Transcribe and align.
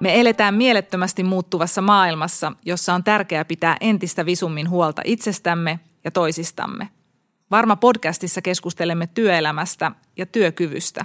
Me 0.00 0.20
eletään 0.20 0.54
mielettömästi 0.54 1.22
muuttuvassa 1.22 1.82
maailmassa, 1.82 2.52
jossa 2.64 2.94
on 2.94 3.04
tärkeää 3.04 3.44
pitää 3.44 3.76
entistä 3.80 4.26
visummin 4.26 4.70
huolta 4.70 5.02
itsestämme 5.04 5.80
ja 6.04 6.10
toisistamme. 6.10 6.88
Varma 7.50 7.76
podcastissa 7.76 8.42
keskustelemme 8.42 9.06
työelämästä 9.06 9.92
ja 10.16 10.26
työkyvystä. 10.26 11.04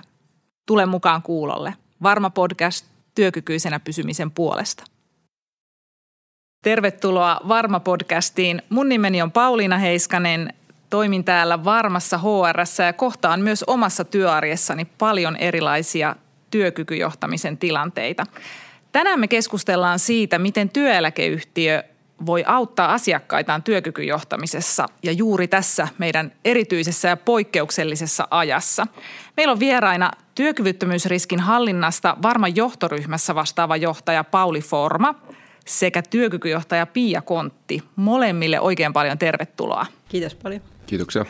Tule 0.66 0.86
mukaan 0.86 1.22
kuulolle. 1.22 1.74
Varma 2.04 2.30
podcast 2.30 2.86
työkykyisenä 3.16 3.80
pysymisen 3.80 4.32
puolesta. 4.32 4.84
Tervetuloa 6.64 7.42
Varma 7.48 7.80
podcastiin. 7.80 8.62
Mun 8.70 8.90
nimeni 8.90 9.22
on 9.22 9.32
Pauliina 9.32 9.78
Heiskanen. 9.78 10.54
Toimin 10.90 11.24
täällä 11.24 11.64
Varmassa 11.64 12.18
HRssä 12.18 12.84
ja 12.84 12.94
kohtaan 12.94 13.42
myös 13.42 13.64
omassa 13.64 14.04
työarjessani 14.04 14.86
paljon 14.86 15.36
erilaisia 15.36 16.16
työkykyjohtamisen 16.52 17.58
tilanteita. 17.58 18.26
Tänään 18.96 19.20
me 19.20 19.28
keskustellaan 19.28 20.00
siitä, 20.00 20.40
miten 20.40 20.70
työeläkeyhtiö 20.70 21.84
voi 22.26 22.44
auttaa 22.48 22.94
asiakkaitaan 22.94 23.64
työkykyjohtamisessa 23.64 24.86
ja 25.04 25.12
juuri 25.12 25.48
tässä 25.48 25.88
meidän 25.98 26.32
erityisessä 26.46 27.08
ja 27.08 27.18
poikkeuksellisessa 27.18 28.28
ajassa. 28.32 28.88
Meillä 29.38 29.52
on 29.52 29.60
vieraina 29.60 30.12
työkyvyttömyysriskin 30.36 31.40
hallinnasta 31.40 32.18
varman 32.22 32.56
johtoryhmässä 32.56 33.36
vastaava 33.36 33.78
johtaja 33.78 34.24
Pauli 34.24 34.62
Forma 34.62 35.16
sekä 35.66 36.02
työkykyjohtaja 36.02 36.86
Pia 36.86 37.22
Kontti. 37.22 37.84
Molemmille 37.96 38.60
oikein 38.60 38.94
paljon 38.94 39.18
tervetuloa. 39.18 39.86
Kiitos 40.10 40.36
paljon. 40.36 40.62
Kiitoksia. 40.86 41.26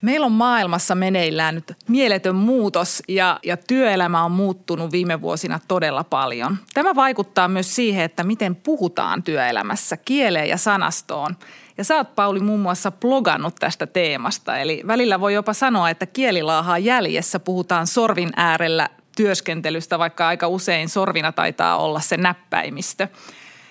Meillä 0.00 0.26
on 0.26 0.32
maailmassa 0.32 0.94
meneillään 0.94 1.54
nyt 1.54 1.76
mieletön 1.88 2.34
muutos 2.34 3.02
ja, 3.08 3.40
ja 3.42 3.56
työelämä 3.56 4.24
on 4.24 4.32
muuttunut 4.32 4.92
viime 4.92 5.20
vuosina 5.20 5.60
todella 5.68 6.04
paljon. 6.04 6.56
Tämä 6.74 6.94
vaikuttaa 6.94 7.48
myös 7.48 7.76
siihen, 7.76 8.04
että 8.04 8.24
miten 8.24 8.56
puhutaan 8.56 9.22
työelämässä, 9.22 9.96
kieleen 9.96 10.48
ja 10.48 10.56
sanastoon. 10.56 11.36
Ja 11.78 11.84
sä 11.84 11.96
oot 11.96 12.14
Pauli 12.14 12.40
muun 12.40 12.60
muassa 12.60 12.90
blogannut 12.90 13.54
tästä 13.54 13.86
teemasta, 13.86 14.58
eli 14.58 14.82
välillä 14.86 15.20
voi 15.20 15.34
jopa 15.34 15.52
sanoa, 15.52 15.90
että 15.90 16.06
kielilaahaa 16.06 16.78
jäljessä 16.78 17.40
puhutaan 17.40 17.86
sorvin 17.86 18.30
äärellä 18.36 18.88
työskentelystä, 19.16 19.98
vaikka 19.98 20.28
aika 20.28 20.48
usein 20.48 20.88
sorvina 20.88 21.32
taitaa 21.32 21.76
olla 21.76 22.00
se 22.00 22.16
näppäimistö. 22.16 23.08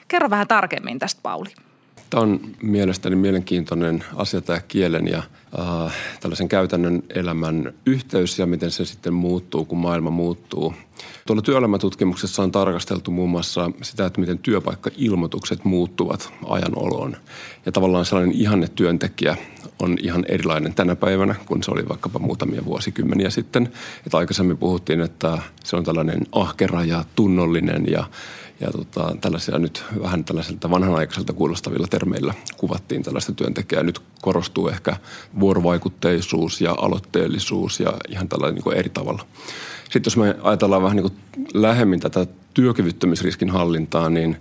Kerro 0.07 0.29
vähän 0.29 0.47
tarkemmin 0.47 0.99
tästä, 0.99 1.21
Pauli. 1.23 1.49
Tämä 2.09 2.23
on 2.23 2.39
mielestäni 2.61 3.15
mielenkiintoinen 3.15 4.03
asia 4.15 4.41
tämä 4.41 4.59
kielen 4.67 5.07
ja 5.07 5.17
äh, 5.59 5.93
tällaisen 6.19 6.49
käytännön 6.49 7.03
elämän 7.15 7.73
yhteys 7.85 8.39
ja 8.39 8.45
miten 8.45 8.71
se 8.71 8.85
sitten 8.85 9.13
muuttuu, 9.13 9.65
kun 9.65 9.77
maailma 9.77 10.09
muuttuu. 10.09 10.73
Tuolla 11.27 11.41
työelämätutkimuksessa 11.41 12.43
on 12.43 12.51
tarkasteltu 12.51 13.11
muun 13.11 13.29
muassa 13.29 13.71
sitä, 13.81 14.05
että 14.05 14.21
miten 14.21 14.37
työpaikkailmoitukset 14.37 15.65
muuttuvat 15.65 16.33
ajan 16.45 16.71
oloon. 16.75 17.17
Ja 17.65 17.71
tavallaan 17.71 18.05
sellainen 18.05 18.35
ihanne 18.35 18.67
työntekijä 18.67 19.37
on 19.79 19.97
ihan 20.01 20.25
erilainen 20.27 20.73
tänä 20.73 20.95
päivänä, 20.95 21.35
kun 21.45 21.63
se 21.63 21.71
oli 21.71 21.89
vaikkapa 21.89 22.19
muutamia 22.19 22.65
vuosikymmeniä 22.65 23.29
sitten. 23.29 23.71
Että 24.05 24.17
aikaisemmin 24.17 24.57
puhuttiin, 24.57 25.01
että 25.01 25.37
se 25.63 25.75
on 25.75 25.83
tällainen 25.83 26.21
ahkera 26.31 26.83
ja 26.83 27.05
tunnollinen 27.15 27.85
ja 27.91 28.03
ja 28.59 28.71
tota, 28.71 29.15
tällaisia 29.21 29.59
nyt 29.59 29.83
vähän 30.01 30.23
tällaiselta 30.23 30.69
vanhanaikaiselta 30.69 31.33
kuulostavilla 31.33 31.87
termeillä 31.87 32.33
kuvattiin 32.57 33.03
tällaista 33.03 33.33
työntekijää. 33.33 33.83
Nyt 33.83 34.01
korostuu 34.21 34.67
ehkä 34.67 34.97
vuorovaikutteisuus 35.39 36.61
ja 36.61 36.75
aloitteellisuus 36.77 37.79
ja 37.79 37.93
ihan 38.09 38.29
tällainen 38.29 38.63
niin 38.65 38.77
eri 38.77 38.89
tavalla. 38.89 39.25
Sitten 39.83 40.03
jos 40.05 40.17
me 40.17 40.35
ajatellaan 40.41 40.83
vähän 40.83 40.97
niin 40.97 41.11
lähemmin 41.53 41.99
tätä 41.99 42.27
työkyvyttömyysriskin 42.53 43.49
hallintaa, 43.49 44.09
niin 44.09 44.37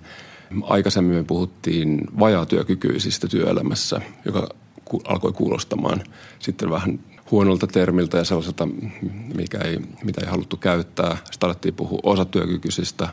aikaisemmin 0.62 1.16
me 1.16 1.24
puhuttiin 1.24 2.00
vajaatyökykyisistä 2.18 3.28
työelämässä, 3.28 4.00
joka 4.24 4.48
alkoi 5.04 5.32
kuulostamaan 5.32 6.02
sitten 6.38 6.70
vähän 6.70 6.98
huonolta 7.30 7.66
termiltä 7.66 8.18
ja 8.18 8.24
sellaiselta, 8.24 8.68
mikä 9.34 9.58
ei, 9.58 9.78
mitä 10.04 10.20
ei 10.20 10.30
haluttu 10.30 10.56
käyttää. 10.56 11.16
Sitten 11.30 11.46
alettiin 11.46 11.74
puhua 11.74 12.00
osatyökykyisistä 12.02 13.08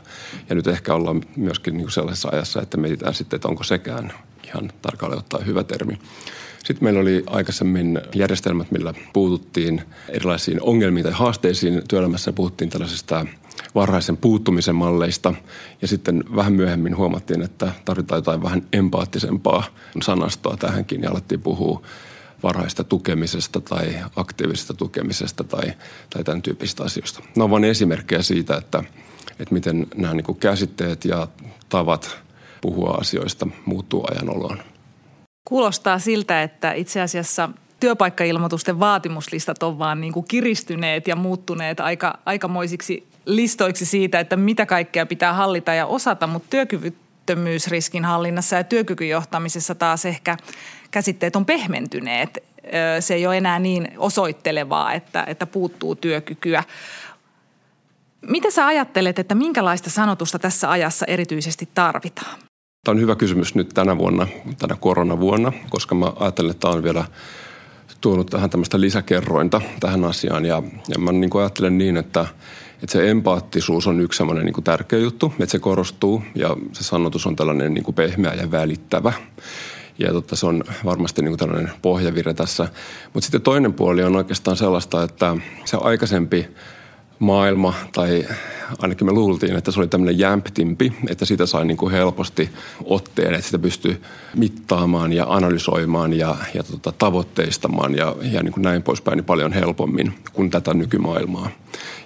ja 0.48 0.54
nyt 0.54 0.66
ehkä 0.66 0.94
ollaan 0.94 1.22
myöskin 1.36 1.76
niin 1.76 1.90
sellaisessa 1.90 2.28
ajassa, 2.32 2.62
että 2.62 2.76
mietitään 2.76 3.14
sitten, 3.14 3.36
että 3.36 3.48
onko 3.48 3.64
sekään 3.64 4.12
ihan 4.44 4.72
tarkalleen 4.82 5.18
ottaen 5.18 5.46
hyvä 5.46 5.64
termi. 5.64 5.98
Sitten 6.64 6.84
meillä 6.84 7.00
oli 7.00 7.22
aikaisemmin 7.26 8.00
järjestelmät, 8.14 8.70
millä 8.70 8.94
puututtiin 9.12 9.82
erilaisiin 10.08 10.62
ongelmiin 10.62 11.04
tai 11.04 11.12
haasteisiin 11.12 11.82
työelämässä. 11.88 12.32
Puhuttiin 12.32 12.70
tällaisista 12.70 13.26
varhaisen 13.74 14.16
puuttumisen 14.16 14.74
malleista 14.74 15.34
ja 15.82 15.88
sitten 15.88 16.24
vähän 16.36 16.52
myöhemmin 16.52 16.96
huomattiin, 16.96 17.42
että 17.42 17.72
tarvitaan 17.84 18.18
jotain 18.18 18.42
vähän 18.42 18.62
empaattisempaa 18.72 19.64
sanastoa 20.02 20.56
tähänkin 20.56 21.02
ja 21.02 21.10
alettiin 21.10 21.40
puhua 21.40 21.82
varhaista 22.42 22.84
tukemisesta 22.84 23.60
tai 23.60 23.94
aktiivisesta 24.16 24.74
tukemisesta 24.74 25.44
tai, 25.44 25.72
tai 26.10 26.24
tämän 26.24 26.42
tyyppistä 26.42 26.84
asioista. 26.84 27.20
Nämä 27.20 27.44
ovat 27.44 27.50
vain 27.50 27.64
esimerkkejä 27.64 28.22
siitä, 28.22 28.56
että, 28.56 28.84
että 29.30 29.54
miten 29.54 29.86
nämä 29.96 30.14
niin 30.14 30.24
kuin 30.24 30.38
käsitteet 30.38 31.04
ja 31.04 31.28
tavat 31.68 32.18
puhua 32.60 32.90
asioista 32.90 33.46
muuttuu 33.64 34.06
ajan 34.10 34.36
oloon. 34.36 34.62
Kuulostaa 35.44 35.98
siltä, 35.98 36.42
että 36.42 36.72
itse 36.72 37.00
asiassa 37.00 37.48
työpaikkailmoitusten 37.80 38.80
vaatimuslistat 38.80 39.62
on 39.62 39.78
vaan 39.78 40.00
niin 40.00 40.12
kuin 40.12 40.26
kiristyneet 40.28 41.08
ja 41.08 41.16
muuttuneet 41.16 41.80
aika, 41.80 42.18
aikamoisiksi 42.26 43.06
listoiksi 43.26 43.86
siitä, 43.86 44.20
että 44.20 44.36
mitä 44.36 44.66
kaikkea 44.66 45.06
pitää 45.06 45.32
hallita 45.32 45.74
ja 45.74 45.86
osata, 45.86 46.26
mutta 46.26 46.46
työkyvyttömyysriskin 46.50 48.04
hallinnassa 48.04 48.56
ja 48.56 48.64
työkykyjohtamisessa 48.64 49.74
taas 49.74 50.04
ehkä 50.04 50.36
käsitteet 50.96 51.36
on 51.36 51.46
pehmentyneet. 51.46 52.44
Se 53.00 53.14
ei 53.14 53.26
ole 53.26 53.36
enää 53.36 53.58
niin 53.58 53.88
osoittelevaa, 53.98 54.92
että, 54.92 55.24
että 55.26 55.46
puuttuu 55.46 55.94
työkykyä. 55.94 56.64
Mitä 58.28 58.50
sä 58.50 58.66
ajattelet, 58.66 59.18
että 59.18 59.34
minkälaista 59.34 59.90
sanotusta 59.90 60.38
tässä 60.38 60.70
ajassa 60.70 61.06
erityisesti 61.06 61.68
tarvitaan? 61.74 62.38
Tämä 62.84 62.92
on 62.94 63.00
hyvä 63.00 63.16
kysymys 63.16 63.54
nyt 63.54 63.68
tänä 63.68 63.98
vuonna, 63.98 64.26
tänä 64.58 64.76
koronavuonna, 64.80 65.52
koska 65.70 65.94
mä 65.94 66.12
ajattelen, 66.20 66.50
että 66.50 66.60
tämä 66.60 66.74
on 66.74 66.82
vielä 66.82 67.04
tuonut 68.00 68.26
tähän 68.26 68.50
tämmöistä 68.50 68.80
lisäkerrointa 68.80 69.60
tähän 69.80 70.04
asiaan. 70.04 70.44
Ja, 70.44 70.62
ja 70.88 70.98
mä 70.98 71.12
niin 71.12 71.30
ajattelen 71.40 71.78
niin, 71.78 71.96
että, 71.96 72.26
että 72.82 72.92
se 72.92 73.10
empaattisuus 73.10 73.86
on 73.86 74.00
yksi 74.00 74.16
semmoinen 74.16 74.44
niin 74.44 74.64
tärkeä 74.64 74.98
juttu, 74.98 75.34
että 75.40 75.52
se 75.52 75.58
korostuu 75.58 76.22
ja 76.34 76.56
se 76.72 76.84
sanotus 76.84 77.26
on 77.26 77.36
tällainen 77.36 77.74
niin 77.74 77.94
pehmeä 77.94 78.34
ja 78.34 78.50
välittävä. 78.50 79.12
Ja 79.98 80.12
totta, 80.12 80.36
se 80.36 80.46
on 80.46 80.64
varmasti 80.84 81.22
niin 81.22 81.30
kuin 81.30 81.38
tällainen 81.38 81.72
pohjavire 81.82 82.34
tässä. 82.34 82.68
Mutta 83.14 83.26
sitten 83.26 83.42
toinen 83.42 83.72
puoli 83.72 84.04
on 84.04 84.16
oikeastaan 84.16 84.56
sellaista, 84.56 85.02
että 85.02 85.36
se 85.64 85.76
aikaisempi 85.80 86.48
maailma, 87.18 87.74
tai 87.92 88.26
ainakin 88.78 89.06
me 89.06 89.12
luultiin, 89.12 89.56
että 89.56 89.70
se 89.70 89.80
oli 89.80 89.88
tämmöinen 89.88 90.18
jämptimpi, 90.18 90.92
että 91.08 91.24
sitä 91.24 91.46
sai 91.46 91.64
niin 91.64 91.76
kuin 91.76 91.92
helposti 91.92 92.50
otteen, 92.84 93.34
että 93.34 93.46
sitä 93.46 93.58
pystyy 93.58 94.02
mittaamaan 94.36 95.12
ja 95.12 95.26
analysoimaan 95.28 96.12
ja, 96.12 96.36
ja 96.54 96.62
tota, 96.62 96.92
tavoitteistamaan 96.98 97.94
ja, 97.94 98.16
ja 98.32 98.42
niin 98.42 98.52
kuin 98.52 98.62
näin 98.62 98.82
poispäin 98.82 99.16
niin 99.16 99.24
paljon 99.24 99.52
helpommin 99.52 100.14
kuin 100.32 100.50
tätä 100.50 100.74
nykymaailmaa. 100.74 101.50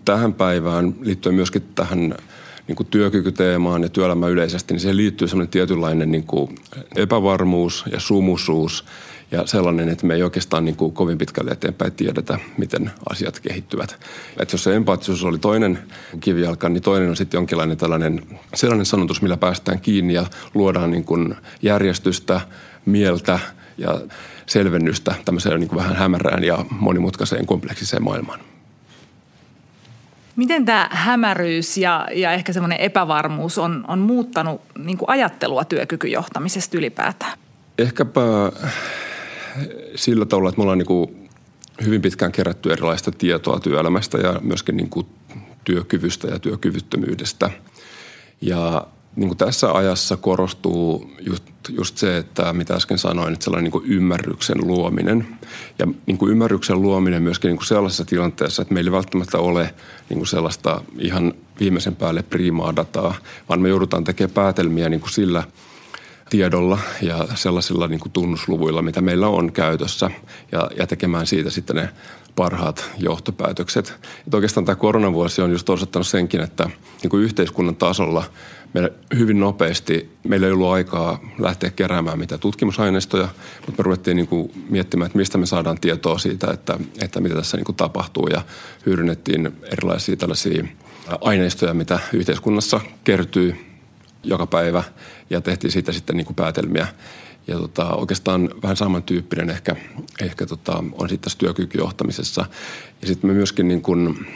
Tähän 0.04 0.34
päivään 0.34 0.94
liittyen 1.00 1.34
myöskin 1.34 1.62
tähän 1.74 2.14
niin 2.70 2.76
kuin 2.76 2.86
työkykyteemaan 2.86 3.82
ja 3.82 3.88
työelämä 3.88 4.28
yleisesti, 4.28 4.74
niin 4.74 4.80
siihen 4.80 4.96
liittyy 4.96 5.28
sellainen 5.28 5.50
tietynlainen 5.50 6.10
niin 6.10 6.24
kuin 6.24 6.54
epävarmuus 6.96 7.84
ja 7.92 8.00
sumusuus 8.00 8.84
ja 9.30 9.46
sellainen, 9.46 9.88
että 9.88 10.06
me 10.06 10.14
ei 10.14 10.22
oikeastaan 10.22 10.64
niin 10.64 10.76
kuin 10.76 10.92
kovin 10.92 11.18
pitkälle 11.18 11.50
eteenpäin 11.50 11.92
tiedetä, 11.92 12.38
miten 12.58 12.90
asiat 13.10 13.40
kehittyvät. 13.40 13.98
Että 14.40 14.54
jos 14.54 14.64
se 14.64 14.76
empaattisuus 14.76 15.24
oli 15.24 15.38
toinen 15.38 15.78
kivijalka, 16.20 16.68
niin 16.68 16.82
toinen 16.82 17.10
on 17.10 17.16
sitten 17.16 17.38
jonkinlainen 17.38 17.76
tällainen 17.76 18.22
sellainen 18.54 18.86
sanotus, 18.86 19.22
millä 19.22 19.36
päästään 19.36 19.80
kiinni 19.80 20.14
ja 20.14 20.26
luodaan 20.54 20.90
niin 20.90 21.04
kuin 21.04 21.34
järjestystä, 21.62 22.40
mieltä 22.86 23.38
ja 23.78 24.00
selvennystä 24.46 25.14
tämmöiseen 25.24 25.60
niin 25.60 25.68
kuin 25.68 25.78
vähän 25.78 25.96
hämärään 25.96 26.44
ja 26.44 26.64
monimutkaiseen 26.70 27.46
kompleksiseen 27.46 28.02
maailmaan. 28.02 28.40
Miten 30.40 30.64
tämä 30.64 30.88
hämäryys 30.92 31.76
ja, 31.76 32.08
ja 32.14 32.32
ehkä 32.32 32.52
semmoinen 32.52 32.80
epävarmuus 32.80 33.58
on, 33.58 33.84
on 33.88 33.98
muuttanut 33.98 34.60
niin 34.78 34.98
kuin 34.98 35.10
ajattelua 35.10 35.64
työkykyjohtamisesta 35.64 36.78
ylipäätään? 36.78 37.38
Ehkäpä 37.78 38.20
sillä 39.94 40.26
tavalla, 40.26 40.48
että 40.48 40.58
me 40.58 40.62
ollaan 40.62 40.78
niin 40.78 40.86
kuin 40.86 41.28
hyvin 41.84 42.02
pitkään 42.02 42.32
kerätty 42.32 42.72
erilaista 42.72 43.12
tietoa 43.12 43.60
työelämästä 43.60 44.18
ja 44.18 44.40
myöskin 44.42 44.76
niin 44.76 44.90
kuin 44.90 45.06
työkyvystä 45.64 46.28
ja 46.28 46.38
työkyvyttömyydestä. 46.38 47.50
Ja 48.40 48.86
niin 49.16 49.28
kuin 49.28 49.38
tässä 49.38 49.72
ajassa 49.72 50.16
korostuu 50.16 51.12
just 51.20 51.44
just 51.68 51.96
se, 51.96 52.16
että 52.16 52.52
mitä 52.52 52.74
äsken 52.74 52.98
sanoin, 52.98 53.32
että 53.32 53.44
sellainen 53.44 53.72
niin 53.72 53.92
ymmärryksen 53.92 54.66
luominen. 54.66 55.38
Ja 55.78 55.86
niin 56.06 56.18
ymmärryksen 56.28 56.82
luominen 56.82 57.22
myöskin 57.22 57.48
niin 57.48 57.66
sellaisessa 57.66 58.04
tilanteessa, 58.04 58.62
että 58.62 58.74
meillä 58.74 58.88
ei 58.88 58.92
välttämättä 58.92 59.38
ole 59.38 59.74
niin 60.08 60.26
sellaista 60.26 60.82
ihan 60.98 61.34
viimeisen 61.60 61.96
päälle 61.96 62.22
priimaa 62.22 62.76
dataa, 62.76 63.14
vaan 63.48 63.60
me 63.60 63.68
joudutaan 63.68 64.04
tekemään 64.04 64.34
päätelmiä 64.34 64.88
niin 64.88 65.02
sillä 65.10 65.42
tiedolla 66.30 66.78
ja 67.02 67.28
sellaisilla 67.34 67.88
niin 67.88 68.00
kuin 68.00 68.12
tunnusluvuilla, 68.12 68.82
mitä 68.82 69.00
meillä 69.00 69.28
on 69.28 69.52
käytössä 69.52 70.10
ja, 70.52 70.70
ja 70.76 70.86
tekemään 70.86 71.26
siitä 71.26 71.50
sitten 71.50 71.76
ne 71.76 71.88
parhaat 72.36 72.90
johtopäätökset. 72.98 73.94
Et 74.26 74.34
oikeastaan 74.34 74.64
tämä 74.64 74.76
koronavuosi 74.76 75.42
on 75.42 75.50
just 75.50 75.68
osoittanut 75.68 76.06
senkin, 76.06 76.40
että 76.40 76.70
niin 77.02 77.10
kuin 77.10 77.22
yhteiskunnan 77.22 77.76
tasolla 77.76 78.24
me 78.74 78.92
hyvin 79.18 79.40
nopeasti, 79.40 80.10
meillä 80.28 80.46
ei 80.46 80.52
ollut 80.52 80.72
aikaa 80.72 81.20
lähteä 81.38 81.70
keräämään 81.70 82.18
mitään 82.18 82.40
tutkimusaineistoja, 82.40 83.28
mutta 83.66 83.82
me 83.82 83.82
ruvettiin 83.82 84.16
niin 84.16 84.26
kuin 84.26 84.52
miettimään, 84.68 85.06
että 85.06 85.18
mistä 85.18 85.38
me 85.38 85.46
saadaan 85.46 85.80
tietoa 85.80 86.18
siitä, 86.18 86.50
että, 86.50 86.78
että 87.02 87.20
mitä 87.20 87.34
tässä 87.34 87.56
niin 87.56 87.64
kuin 87.64 87.76
tapahtuu 87.76 88.26
ja 88.26 88.42
hyödynnettiin 88.86 89.52
erilaisia 89.72 90.16
tällaisia 90.16 90.64
aineistoja, 91.20 91.74
mitä 91.74 92.00
yhteiskunnassa 92.12 92.80
kertyy 93.04 93.56
joka 94.22 94.46
päivä 94.46 94.82
ja 95.30 95.40
tehtiin 95.40 95.72
siitä 95.72 95.92
sitten 95.92 96.16
niin 96.16 96.26
kuin 96.26 96.36
päätelmiä. 96.36 96.86
Ja 97.46 97.58
tota, 97.58 97.94
oikeastaan 97.94 98.50
vähän 98.62 98.76
samantyyppinen 98.76 99.50
ehkä, 99.50 99.76
ehkä 100.22 100.46
tota, 100.46 100.84
on 100.92 101.08
sitten 101.08 101.20
tässä 101.20 101.38
työkykyjohtamisessa. 101.38 102.46
Ja 103.00 103.06
sitten 103.06 103.30
me 103.30 103.34
myöskin 103.34 103.68
niin 103.68 103.82
kuin 103.82 104.26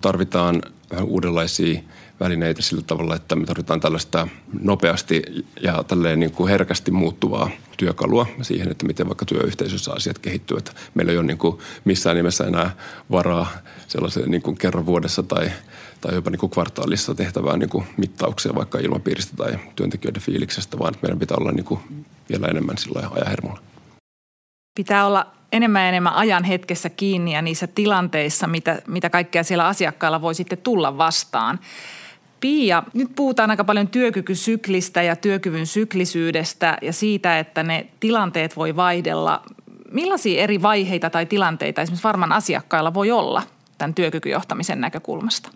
tarvitaan 0.00 0.62
vähän 0.90 1.04
uudenlaisia 1.04 1.80
välineitä 2.20 2.62
sillä 2.62 2.82
tavalla, 2.86 3.16
että 3.16 3.36
me 3.36 3.46
tarvitaan 3.46 3.80
tällaista 3.80 4.28
nopeasti 4.60 5.22
ja 5.62 5.84
tälleen 5.84 6.20
niin 6.20 6.32
kuin 6.32 6.50
herkästi 6.50 6.90
muuttuvaa 6.90 7.50
työkalua 7.76 8.26
siihen, 8.42 8.70
että 8.70 8.86
miten 8.86 9.08
vaikka 9.08 9.24
työyhteisössä 9.24 9.92
asiat 9.92 10.18
kehittyvät. 10.18 10.76
Meillä 10.94 11.12
ei 11.12 11.18
ole 11.18 11.26
niin 11.26 11.38
kuin 11.38 11.58
missään 11.84 12.16
nimessä 12.16 12.44
enää 12.44 12.70
varaa 13.10 13.48
sellaiseen 13.88 14.30
niin 14.30 14.42
kuin 14.42 14.56
kerran 14.56 14.86
vuodessa 14.86 15.22
tai, 15.22 15.50
tai 16.00 16.14
jopa 16.14 16.30
niin 16.30 16.40
kuin 16.40 16.50
kvartaalissa 16.50 17.14
tehtävään 17.14 17.58
niin 17.58 17.70
kuin 17.70 17.86
mittauksia 17.96 18.54
vaikka 18.54 18.78
ilmapiiristä 18.78 19.36
tai 19.36 19.58
työntekijöiden 19.76 20.22
fiiliksestä, 20.22 20.78
vaan 20.78 20.94
meidän 21.02 21.18
pitää 21.18 21.36
olla 21.36 21.52
niin 21.52 21.64
kuin 21.64 21.80
vielä 22.30 22.46
enemmän 22.46 22.78
sillä 22.78 23.10
ajahermolla. 23.10 23.60
Pitää 24.74 25.06
olla 25.06 25.26
enemmän 25.52 25.82
ja 25.82 25.88
enemmän 25.88 26.14
ajan 26.14 26.44
hetkessä 26.44 26.90
kiinni 26.90 27.34
ja 27.34 27.42
niissä 27.42 27.66
tilanteissa, 27.66 28.46
mitä, 28.46 28.82
mitä 28.86 29.10
kaikkea 29.10 29.42
siellä 29.42 29.66
asiakkaalla 29.66 30.20
voi 30.20 30.34
sitten 30.34 30.58
tulla 30.58 30.98
vastaan. 30.98 31.58
Pia, 32.44 32.82
nyt 32.94 33.08
puhutaan 33.16 33.50
aika 33.50 33.64
paljon 33.64 33.88
työkykysyklistä 33.88 35.02
ja 35.02 35.16
työkyvyn 35.16 35.66
syklisyydestä 35.66 36.78
ja 36.82 36.92
siitä, 36.92 37.38
että 37.38 37.62
ne 37.62 37.86
tilanteet 38.00 38.56
voi 38.56 38.76
vaihdella. 38.76 39.42
Millaisia 39.90 40.42
eri 40.42 40.62
vaiheita 40.62 41.10
tai 41.10 41.26
tilanteita 41.26 41.82
esimerkiksi 41.82 42.04
varmaan 42.04 42.32
asiakkailla 42.32 42.94
voi 42.94 43.10
olla 43.10 43.42
tämän 43.78 43.94
työkykyjohtamisen 43.94 44.80
näkökulmasta? 44.80 45.50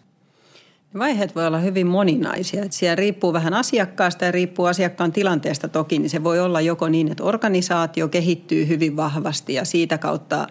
Vaiheet 0.98 1.34
voi 1.34 1.46
olla 1.46 1.58
hyvin 1.58 1.86
moninaisia. 1.86 2.64
Että 2.64 2.76
siellä 2.76 2.96
riippuu 2.96 3.32
vähän 3.32 3.54
asiakkaasta 3.54 4.24
ja 4.24 4.32
riippuu 4.32 4.66
asiakkaan 4.66 5.12
tilanteesta 5.12 5.68
toki, 5.68 5.98
niin 5.98 6.10
se 6.10 6.24
voi 6.24 6.40
olla 6.40 6.60
joko 6.60 6.88
niin, 6.88 7.10
että 7.10 7.24
organisaatio 7.24 8.08
kehittyy 8.08 8.68
hyvin 8.68 8.96
vahvasti 8.96 9.54
ja 9.54 9.64
siitä 9.64 9.98
kautta 9.98 10.46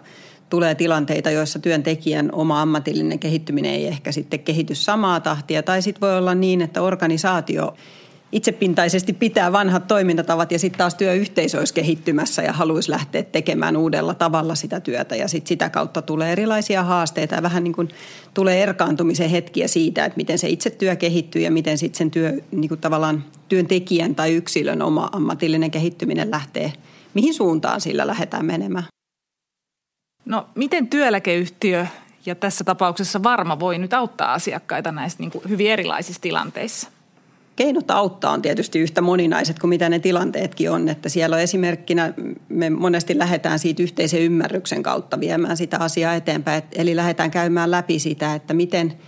tulee 0.50 0.74
tilanteita, 0.74 1.30
joissa 1.30 1.58
työntekijän 1.58 2.28
oma 2.32 2.62
ammatillinen 2.62 3.18
kehittyminen 3.18 3.72
ei 3.72 3.86
ehkä 3.86 4.12
sitten 4.12 4.40
kehity 4.40 4.74
samaa 4.74 5.20
tahtia. 5.20 5.62
Tai 5.62 5.82
sitten 5.82 6.00
voi 6.00 6.18
olla 6.18 6.34
niin, 6.34 6.62
että 6.62 6.82
organisaatio 6.82 7.74
itsepintaisesti 8.32 9.12
pitää 9.12 9.52
vanhat 9.52 9.86
toimintatavat 9.86 10.52
ja 10.52 10.58
sitten 10.58 10.78
taas 10.78 10.94
työyhteisö 10.94 11.58
olisi 11.58 11.74
kehittymässä 11.74 12.42
ja 12.42 12.52
haluaisi 12.52 12.90
lähteä 12.90 13.22
tekemään 13.22 13.76
uudella 13.76 14.14
tavalla 14.14 14.54
sitä 14.54 14.80
työtä. 14.80 15.16
Ja 15.16 15.28
sitten 15.28 15.48
sitä 15.48 15.70
kautta 15.70 16.02
tulee 16.02 16.32
erilaisia 16.32 16.82
haasteita 16.82 17.34
ja 17.34 17.42
vähän 17.42 17.64
niin 17.64 17.74
kuin 17.74 17.88
tulee 18.34 18.62
erkaantumisen 18.62 19.30
hetkiä 19.30 19.68
siitä, 19.68 20.04
että 20.04 20.16
miten 20.16 20.38
se 20.38 20.48
itse 20.48 20.70
työ 20.70 20.96
kehittyy 20.96 21.42
ja 21.42 21.50
miten 21.50 21.78
sitten 21.78 21.98
sen 21.98 22.10
työ, 22.10 22.32
niin 22.50 22.68
kuin 22.68 22.80
tavallaan 22.80 23.24
työntekijän 23.48 24.14
tai 24.14 24.34
yksilön 24.34 24.82
oma 24.82 25.08
ammatillinen 25.12 25.70
kehittyminen 25.70 26.30
lähtee, 26.30 26.72
mihin 27.14 27.34
suuntaan 27.34 27.80
sillä 27.80 28.06
lähdetään 28.06 28.46
menemään. 28.46 28.84
No 30.28 30.46
miten 30.54 30.88
työeläkeyhtiö 30.88 31.86
ja 32.26 32.34
tässä 32.34 32.64
tapauksessa 32.64 33.22
Varma 33.22 33.60
voi 33.60 33.78
nyt 33.78 33.92
auttaa 33.92 34.32
asiakkaita 34.32 34.92
näissä 34.92 35.18
niin 35.20 35.30
kuin 35.30 35.44
hyvin 35.48 35.70
erilaisissa 35.70 36.22
tilanteissa? 36.22 36.88
Keinot 37.56 37.90
auttaa 37.90 38.32
on 38.32 38.42
tietysti 38.42 38.78
yhtä 38.78 39.00
moninaiset 39.00 39.58
kuin 39.58 39.68
mitä 39.68 39.88
ne 39.88 39.98
tilanteetkin 39.98 40.70
on. 40.70 40.88
Että 40.88 41.08
siellä 41.08 41.36
on 41.36 41.42
esimerkkinä, 41.42 42.12
me 42.48 42.70
monesti 42.70 43.18
lähdetään 43.18 43.58
siitä 43.58 43.82
yhteisen 43.82 44.20
ymmärryksen 44.20 44.82
kautta 44.82 45.20
viemään 45.20 45.56
sitä 45.56 45.78
asiaa 45.78 46.14
eteenpäin. 46.14 46.62
Eli 46.72 46.96
lähdetään 46.96 47.30
käymään 47.30 47.70
läpi 47.70 47.98
sitä, 47.98 48.34
että 48.34 48.54
miten– 48.54 48.92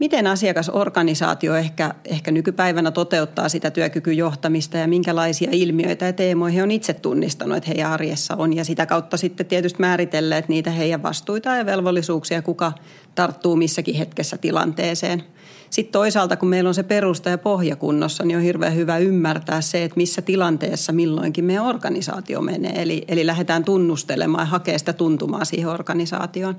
miten 0.00 0.26
asiakasorganisaatio 0.26 1.54
ehkä, 1.54 1.94
ehkä 2.04 2.30
nykypäivänä 2.30 2.90
toteuttaa 2.90 3.48
sitä 3.48 3.70
työkykyjohtamista 3.70 4.76
ja 4.76 4.88
minkälaisia 4.88 5.50
ilmiöitä 5.52 6.06
ja 6.06 6.12
teemoja 6.12 6.52
he 6.52 6.62
on 6.62 6.70
itse 6.70 6.92
tunnistanut, 6.94 7.56
että 7.56 7.68
heidän 7.68 7.92
arjessa 7.92 8.36
on. 8.36 8.56
Ja 8.56 8.64
sitä 8.64 8.86
kautta 8.86 9.16
sitten 9.16 9.46
tietysti 9.46 9.80
määritelleet 9.80 10.48
niitä 10.48 10.70
heidän 10.70 11.02
vastuita 11.02 11.56
ja 11.56 11.66
velvollisuuksia, 11.66 12.42
kuka 12.42 12.72
tarttuu 13.14 13.56
missäkin 13.56 13.94
hetkessä 13.94 14.38
tilanteeseen. 14.38 15.22
Sitten 15.70 15.92
toisaalta, 15.92 16.36
kun 16.36 16.48
meillä 16.48 16.68
on 16.68 16.74
se 16.74 16.82
perusta 16.82 17.30
ja 17.30 17.38
pohja 17.38 17.76
kunnossa, 17.76 18.24
niin 18.24 18.36
on 18.36 18.42
hirveän 18.42 18.74
hyvä 18.74 18.98
ymmärtää 18.98 19.60
se, 19.60 19.84
että 19.84 19.96
missä 19.96 20.22
tilanteessa 20.22 20.92
milloinkin 20.92 21.44
meidän 21.44 21.66
organisaatio 21.66 22.40
menee. 22.40 22.82
Eli, 22.82 23.04
eli 23.08 23.26
lähdetään 23.26 23.64
tunnustelemaan 23.64 24.42
ja 24.42 24.50
hakea 24.50 24.78
sitä 24.78 24.92
tuntumaa 24.92 25.44
siihen 25.44 25.68
organisaatioon. 25.68 26.56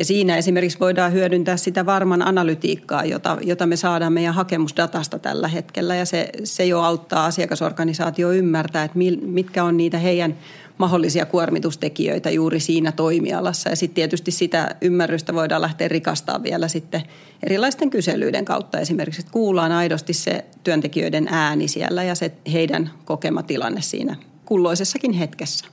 Ja 0.00 0.04
siinä 0.04 0.36
esimerkiksi 0.36 0.80
voidaan 0.80 1.12
hyödyntää 1.12 1.56
sitä 1.56 1.86
varman 1.86 2.22
analytiikkaa, 2.22 3.04
jota, 3.04 3.38
jota 3.42 3.66
me 3.66 3.76
saadaan 3.76 4.12
meidän 4.12 4.34
hakemusdatasta 4.34 5.18
tällä 5.18 5.48
hetkellä. 5.48 5.96
Ja 5.96 6.04
se, 6.06 6.28
se 6.44 6.64
jo 6.64 6.80
auttaa 6.80 7.26
asiakasorganisaatio 7.26 8.32
ymmärtää, 8.32 8.84
että 8.84 8.98
mitkä 9.22 9.64
on 9.64 9.76
niitä 9.76 9.98
heidän 9.98 10.38
mahdollisia 10.78 11.26
kuormitustekijöitä 11.26 12.30
juuri 12.30 12.60
siinä 12.60 12.92
toimialassa. 12.92 13.70
Ja 13.70 13.76
sitten 13.76 13.94
tietysti 13.94 14.30
sitä 14.30 14.76
ymmärrystä 14.80 15.34
voidaan 15.34 15.62
lähteä 15.62 15.88
rikastaa 15.88 16.42
vielä 16.42 16.68
sitten 16.68 17.02
erilaisten 17.42 17.90
kyselyiden 17.90 18.44
kautta. 18.44 18.80
Esimerkiksi, 18.80 19.20
että 19.20 19.32
kuullaan 19.32 19.72
aidosti 19.72 20.12
se 20.12 20.44
työntekijöiden 20.64 21.28
ääni 21.30 21.68
siellä 21.68 22.02
ja 22.02 22.14
se 22.14 22.32
heidän 22.52 22.90
kokema 23.04 23.42
tilanne 23.42 23.82
siinä 23.82 24.16
kulloisessakin 24.44 25.12
hetkessä. 25.12 25.66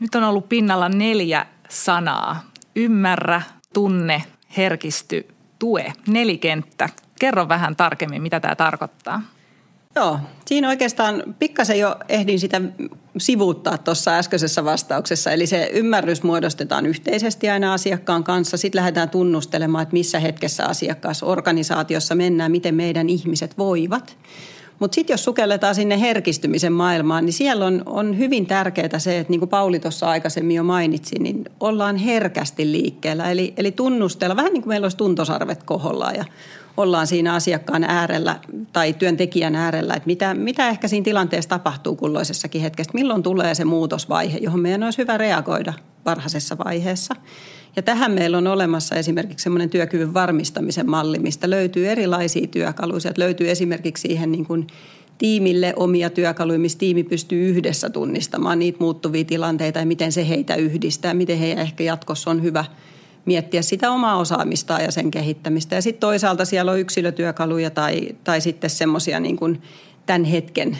Nyt 0.00 0.14
on 0.14 0.24
ollut 0.24 0.48
pinnalla 0.48 0.88
neljä 0.88 1.46
sanaa. 1.68 2.50
Ymmärrä, 2.76 3.42
tunne, 3.72 4.22
herkisty, 4.56 5.28
tue. 5.58 5.92
Nelikenttä. 6.08 6.88
Kerro 7.20 7.48
vähän 7.48 7.76
tarkemmin, 7.76 8.22
mitä 8.22 8.40
tämä 8.40 8.56
tarkoittaa. 8.56 9.22
Joo, 9.96 10.18
siinä 10.46 10.68
oikeastaan 10.68 11.22
pikkasen 11.38 11.78
jo 11.78 11.96
ehdin 12.08 12.40
sitä 12.40 12.60
sivuuttaa 13.18 13.78
tuossa 13.78 14.18
äskeisessä 14.18 14.64
vastauksessa. 14.64 15.30
Eli 15.30 15.46
se 15.46 15.70
ymmärrys 15.72 16.22
muodostetaan 16.22 16.86
yhteisesti 16.86 17.50
aina 17.50 17.72
asiakkaan 17.72 18.24
kanssa. 18.24 18.56
Sitten 18.56 18.78
lähdetään 18.78 19.10
tunnustelemaan, 19.10 19.82
että 19.82 19.92
missä 19.92 20.18
hetkessä 20.18 20.66
asiakkaassa 20.66 21.26
organisaatiossa 21.26 22.14
mennään, 22.14 22.50
miten 22.50 22.74
meidän 22.74 23.08
ihmiset 23.08 23.58
voivat. 23.58 24.16
Mutta 24.78 24.94
sitten 24.94 25.14
jos 25.14 25.24
sukelletaan 25.24 25.74
sinne 25.74 26.00
herkistymisen 26.00 26.72
maailmaan, 26.72 27.24
niin 27.24 27.32
siellä 27.32 27.66
on, 27.66 27.82
on 27.86 28.18
hyvin 28.18 28.46
tärkeää 28.46 28.98
se, 28.98 29.18
että 29.18 29.30
niin 29.30 29.38
kuin 29.38 29.48
Pauli 29.48 29.80
tuossa 29.80 30.08
aikaisemmin 30.08 30.56
jo 30.56 30.62
mainitsi, 30.62 31.18
niin 31.18 31.44
ollaan 31.60 31.96
herkästi 31.96 32.72
liikkeellä. 32.72 33.30
Eli, 33.30 33.54
eli 33.56 33.72
tunnustella, 33.72 34.36
vähän 34.36 34.52
niin 34.52 34.62
kuin 34.62 34.70
meillä 34.70 34.84
olisi 34.84 34.96
tuntosarvet 34.96 35.62
kohollaan 35.62 36.14
ja 36.14 36.24
ollaan 36.76 37.06
siinä 37.06 37.34
asiakkaan 37.34 37.84
äärellä 37.84 38.40
tai 38.72 38.92
työntekijän 38.92 39.56
äärellä, 39.56 39.94
että 39.94 40.06
mitä, 40.06 40.34
mitä 40.34 40.68
ehkä 40.68 40.88
siinä 40.88 41.04
tilanteessa 41.04 41.48
tapahtuu 41.48 41.96
kulloisessakin 41.96 42.60
hetkessä, 42.60 42.90
milloin 42.94 43.22
tulee 43.22 43.54
se 43.54 43.64
muutosvaihe, 43.64 44.38
johon 44.38 44.60
meidän 44.60 44.82
olisi 44.82 44.98
hyvä 44.98 45.18
reagoida 45.18 45.72
varhaisessa 46.04 46.58
vaiheessa. 46.64 47.16
Ja 47.76 47.82
tähän 47.82 48.12
meillä 48.12 48.38
on 48.38 48.46
olemassa 48.46 48.94
esimerkiksi 48.94 49.42
semmoinen 49.42 49.70
työkyvyn 49.70 50.14
varmistamisen 50.14 50.90
malli, 50.90 51.18
mistä 51.18 51.50
löytyy 51.50 51.88
erilaisia 51.88 52.46
työkaluja. 52.46 53.00
Sieltä 53.00 53.20
löytyy 53.20 53.50
esimerkiksi 53.50 54.08
siihen 54.08 54.32
niin 54.32 54.46
kuin 54.46 54.66
tiimille 55.18 55.72
omia 55.76 56.10
työkaluja, 56.10 56.58
missä 56.58 56.78
tiimi 56.78 57.04
pystyy 57.04 57.48
yhdessä 57.48 57.90
tunnistamaan 57.90 58.58
niitä 58.58 58.78
muuttuvia 58.80 59.24
tilanteita 59.24 59.78
ja 59.78 59.86
miten 59.86 60.12
se 60.12 60.28
heitä 60.28 60.54
yhdistää, 60.54 61.14
miten 61.14 61.38
heidän 61.38 61.58
ehkä 61.58 61.84
jatkossa 61.84 62.30
on 62.30 62.42
hyvä 62.42 62.64
miettiä 63.24 63.62
sitä 63.62 63.90
omaa 63.90 64.16
osaamistaan 64.16 64.84
ja 64.84 64.90
sen 64.90 65.10
kehittämistä. 65.10 65.74
Ja 65.74 65.82
sitten 65.82 66.00
toisaalta 66.00 66.44
siellä 66.44 66.72
on 66.72 66.80
yksilötyökaluja 66.80 67.70
tai, 67.70 68.08
tai 68.24 68.40
sitten 68.40 68.70
semmoisia 68.70 69.20
niin 69.20 69.36
kuin 69.36 69.62
tämän 70.06 70.24
hetken 70.24 70.78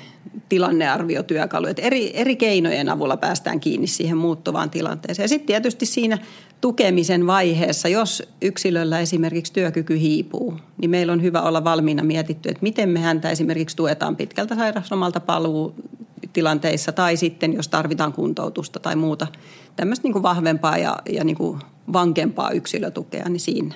tilannearviotyökaluja. 0.49 1.75
Eri, 1.79 2.11
eri 2.15 2.37
keinojen 2.37 2.89
avulla 2.89 3.17
päästään 3.17 3.61
kiinni 3.61 3.87
siihen 3.87 4.17
muuttuvaan 4.17 4.71
tilanteeseen. 4.71 5.29
Sitten 5.29 5.47
tietysti 5.47 5.87
siinä 5.87 6.19
tukemisen 6.61 7.27
vaiheessa, 7.27 7.89
jos 7.89 8.23
yksilöllä 8.43 9.01
esimerkiksi 9.01 9.53
työkyky 9.53 10.01
hiipuu, 10.01 10.55
niin 10.81 10.91
meillä 10.91 11.13
on 11.13 11.23
hyvä 11.23 11.43
olla 11.43 11.65
valmiina 11.65 12.03
mietitty, 12.03 12.49
että 12.49 12.63
miten 12.63 12.89
me 12.89 13.01
häntä 13.01 13.31
esimerkiksi 13.31 13.77
tuetaan 13.77 14.17
pitkältä 14.17 14.55
sairauslomalta 14.55 15.21
paluutilanteissa 15.21 16.93
tai 16.93 17.17
sitten 17.17 17.53
jos 17.53 17.69
tarvitaan 17.69 18.13
kuntoutusta 18.13 18.81
tai 18.81 18.97
muuta 18.97 19.27
tämmöistä 19.77 20.03
niin 20.03 20.13
kuin 20.13 20.23
vahvempaa 20.23 20.79
ja, 20.79 20.97
ja 21.11 21.25
niin 21.25 21.37
kuin 21.37 21.59
vankempaa 21.93 22.51
yksilötukea, 22.51 23.29
niin 23.29 23.41
siinä. 23.41 23.75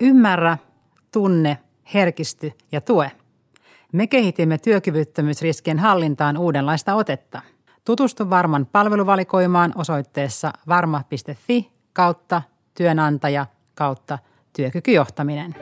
Ymmärrä, 0.00 0.58
tunne, 1.12 1.58
herkisty 1.94 2.52
ja 2.72 2.80
tue. 2.80 3.12
Me 3.92 4.06
kehitimme 4.06 4.58
työkyvyttömyysriskien 4.58 5.78
hallintaan 5.78 6.36
uudenlaista 6.36 6.94
otetta. 6.94 7.42
Tutustu 7.84 8.30
Varman 8.30 8.66
palveluvalikoimaan 8.66 9.72
osoitteessa 9.74 10.52
varma.fi 10.68 11.70
kautta 11.92 12.42
työnantaja 12.74 13.46
kautta 13.74 14.18
työkykyjohtaminen. 14.52 15.54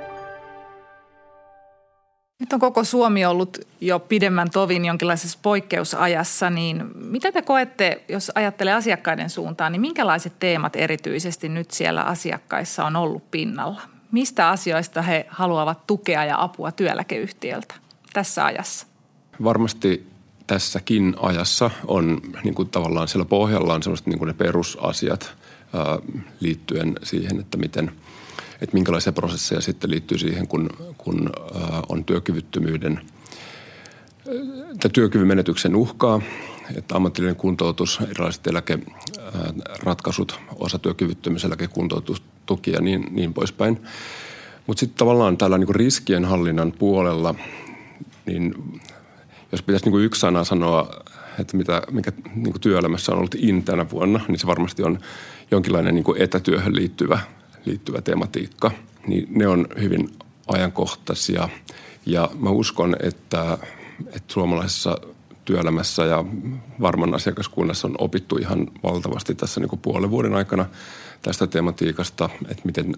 Nyt 2.40 2.52
on 2.52 2.60
koko 2.60 2.84
Suomi 2.84 3.24
ollut 3.24 3.58
jo 3.80 4.00
pidemmän 4.00 4.50
tovin 4.50 4.84
jonkinlaisessa 4.84 5.38
poikkeusajassa, 5.42 6.50
niin 6.50 6.90
mitä 6.94 7.32
te 7.32 7.42
koette, 7.42 8.04
jos 8.08 8.32
ajattelee 8.34 8.74
asiakkaiden 8.74 9.30
suuntaan, 9.30 9.72
niin 9.72 9.80
minkälaiset 9.80 10.32
teemat 10.38 10.76
erityisesti 10.76 11.48
nyt 11.48 11.70
siellä 11.70 12.02
asiakkaissa 12.02 12.84
on 12.84 12.96
ollut 12.96 13.30
pinnalla? 13.30 13.93
Mistä 14.14 14.49
asioista 14.49 15.02
he 15.02 15.26
haluavat 15.28 15.87
tukea 15.87 16.25
ja 16.25 16.42
apua 16.42 16.73
työeläkeyhtiöltä 16.73 17.75
tässä 18.12 18.44
ajassa? 18.44 18.87
Varmasti 19.44 20.06
tässäkin 20.47 21.14
ajassa 21.21 21.71
on 21.87 22.21
niin 22.44 22.54
kuin 22.54 22.68
tavallaan 22.68 23.09
siellä 23.09 23.25
pohjalla 23.25 23.75
on 23.75 23.83
sellaiset 23.83 24.06
niin 24.06 24.18
kuin 24.18 24.26
ne 24.26 24.35
perusasiat 24.35 25.37
ää, 25.73 25.99
liittyen 26.40 26.94
siihen, 27.02 27.40
että 27.40 27.59
miten– 27.59 27.90
että 28.61 28.75
minkälaisia 28.75 29.12
prosesseja 29.12 29.61
sitten 29.61 29.90
liittyy 29.90 30.18
siihen, 30.18 30.49
kun, 30.49 30.71
kun 30.99 31.30
on 31.88 32.04
työkyvyttömyyden 32.04 33.00
tai 34.80 34.90
työkyvyn 34.92 35.28
menetyksen 35.28 35.76
uhkaa, 35.76 36.21
että 36.76 36.97
ammatillinen 36.97 37.37
kuntoutus, 37.37 38.00
erilaiset 38.11 38.47
eläkeratkaisut, 38.47 40.40
osa 40.56 40.78
työkyvyttömyyseläkekuntoutustuki 42.46 42.70
ja 42.70 42.80
niin, 42.80 43.06
niin 43.10 43.34
poispäin. 43.34 43.80
Mutta 44.66 44.80
sitten 44.80 44.98
tavallaan 44.98 45.36
tällä 45.36 45.58
niin 45.58 45.74
riskien 45.74 46.24
hallinnan 46.24 46.72
puolella, 46.78 47.34
niin 48.26 48.54
jos 49.52 49.62
pitäisi 49.62 49.90
niin 49.90 50.04
yksi 50.04 50.20
sana 50.20 50.44
sanoa, 50.44 50.88
että 51.38 51.56
mitä, 51.56 51.82
mikä 51.90 52.12
niin 52.34 52.60
työelämässä 52.60 53.12
on 53.12 53.18
ollut 53.18 53.34
in 53.34 53.62
tänä 53.62 53.90
vuonna, 53.90 54.20
niin 54.28 54.38
se 54.38 54.46
varmasti 54.46 54.82
on 54.82 54.98
jonkinlainen 55.50 55.94
niin 55.94 56.04
etätyöhön 56.18 56.76
liittyvä 56.76 57.18
liittyvä 57.66 58.00
tematiikka, 58.00 58.70
niin 59.06 59.26
ne 59.30 59.48
on 59.48 59.66
hyvin 59.80 60.08
ajankohtaisia. 60.46 61.48
Ja 62.06 62.30
mä 62.38 62.50
uskon, 62.50 62.96
että, 63.00 63.58
että 64.06 64.32
suomalaisessa 64.32 64.98
työelämässä 65.44 66.04
ja 66.04 66.24
varman 66.80 67.14
asiakaskunnassa 67.14 67.88
on 67.88 67.94
opittu 67.98 68.36
ihan 68.36 68.66
valtavasti 68.82 69.34
tässä 69.34 69.60
niin 69.60 69.68
kuin 69.68 69.80
puolen 69.80 70.10
vuoden 70.10 70.34
aikana 70.34 70.66
tästä 71.22 71.46
tematiikasta, 71.46 72.28
että 72.48 72.62
miten 72.64 72.96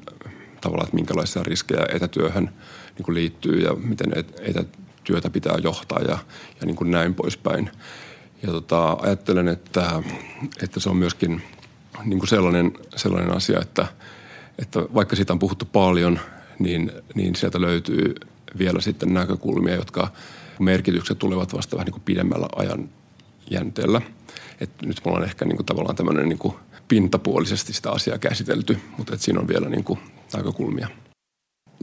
tavallaan, 0.60 0.86
että 0.86 0.96
minkälaisia 0.96 1.42
riskejä 1.42 1.86
etätyöhön 1.92 2.50
niin 2.96 3.04
kuin 3.04 3.14
liittyy 3.14 3.60
ja 3.60 3.74
miten 3.74 4.12
etätyötä 4.40 5.30
pitää 5.30 5.58
johtaa 5.62 6.00
ja, 6.00 6.18
ja 6.60 6.66
niin 6.66 6.76
kuin 6.76 6.90
näin 6.90 7.14
poispäin. 7.14 7.70
Ja 8.42 8.48
tota, 8.48 8.96
ajattelen, 9.00 9.48
että, 9.48 10.02
että 10.62 10.80
se 10.80 10.90
on 10.90 10.96
myöskin 10.96 11.42
niin 12.04 12.18
kuin 12.18 12.28
sellainen, 12.28 12.72
sellainen 12.96 13.36
asia, 13.36 13.60
että– 13.60 13.86
että 14.58 14.80
vaikka 14.94 15.16
siitä 15.16 15.32
on 15.32 15.38
puhuttu 15.38 15.64
paljon, 15.64 16.18
niin, 16.58 16.92
niin 17.14 17.34
sieltä 17.34 17.60
löytyy 17.60 18.14
vielä 18.58 18.80
sitten 18.80 19.14
näkökulmia, 19.14 19.74
jotka 19.74 20.08
merkitykset 20.58 21.18
tulevat 21.18 21.54
vasta 21.54 21.76
vähän 21.76 21.84
niin 21.84 21.92
kuin 21.92 22.02
pidemmällä 22.04 22.48
ajan 22.56 22.88
jänteellä. 23.50 24.00
Et 24.60 24.70
nyt 24.82 25.00
mulla 25.04 25.18
on 25.18 25.24
ehkä 25.24 25.44
niin 25.44 25.56
kuin 25.56 25.66
tavallaan 25.66 25.96
tämmöinen 25.96 26.28
niin 26.28 26.38
kuin 26.38 26.54
pintapuolisesti 26.88 27.72
sitä 27.72 27.90
asiaa 27.90 28.18
käsitelty, 28.18 28.78
mutta 28.98 29.14
et 29.14 29.20
siinä 29.20 29.40
on 29.40 29.48
vielä 29.48 29.68
niin 29.68 29.84
kuin 29.84 29.98
näkökulmia. 30.34 30.88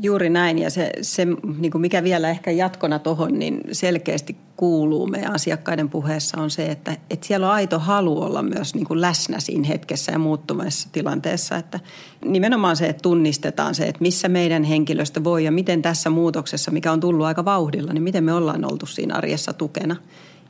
Juuri 0.02 0.30
näin 0.30 0.60
ja 0.60 0.70
se, 0.70 0.92
se 1.02 1.28
niin 1.58 1.72
kuin 1.72 1.82
mikä 1.82 2.04
vielä 2.04 2.30
ehkä 2.30 2.52
jatkona 2.52 3.00
tuohon, 3.00 3.40
niin 3.40 3.62
selkeästi 3.72 4.36
kuuluu 4.58 5.08
meidän 5.08 5.34
asiakkaiden 5.34 5.90
puheessa 5.90 6.42
on 6.42 6.50
se, 6.50 6.66
että, 6.66 6.98
että 7.10 7.28
siellä 7.28 7.48
on 7.48 7.54
aito 7.54 7.80
halu 7.80 8.22
olla 8.22 8.44
myös 8.44 8.76
niin 8.76 8.86
kuin 8.86 9.02
läsnä 9.02 9.40
siinä 9.40 9.68
hetkessä 9.68 10.12
ja 10.12 10.20
muuttuvassa 10.20 10.90
tilanteessa. 10.92 11.56
Että 11.56 11.80
nimenomaan 12.26 12.76
se, 12.76 12.88
että 12.88 13.02
tunnistetaan 13.02 13.76
se, 13.76 13.84
että 13.84 14.02
missä 14.02 14.30
meidän 14.30 14.64
henkilöstö 14.64 15.24
voi 15.24 15.44
ja 15.44 15.52
miten 15.52 15.82
tässä 15.82 16.10
muutoksessa, 16.10 16.72
mikä 16.72 16.92
on 16.92 17.00
tullut 17.00 17.26
aika 17.26 17.46
vauhdilla, 17.46 17.94
niin 17.94 18.04
miten 18.04 18.24
me 18.24 18.34
ollaan 18.34 18.72
oltu 18.72 18.86
siinä 18.86 19.16
arjessa 19.16 19.54
tukena. 19.54 19.96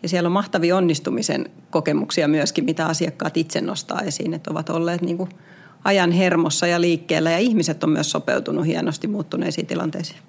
Ja 0.04 0.10
siellä 0.10 0.28
on 0.28 0.34
mahtavia 0.34 0.78
onnistumisen 0.78 1.50
kokemuksia 1.70 2.28
myöskin, 2.28 2.66
mitä 2.66 2.86
asiakkaat 2.86 3.38
itse 3.38 3.62
nostaa 3.62 4.02
esiin, 4.02 4.34
että 4.34 4.52
ovat 4.52 4.70
olleet 4.70 5.02
niin 5.02 5.18
kuin– 5.18 5.30
ajan 5.84 6.12
hermossa 6.12 6.68
ja 6.68 6.82
liikkeellä 6.82 7.32
ja 7.32 7.38
ihmiset 7.38 7.84
on 7.84 7.90
myös 7.90 8.12
sopeutunut 8.12 8.66
hienosti 8.66 9.08
muuttuneisiin 9.08 9.68
tilanteisiin. 9.68 10.20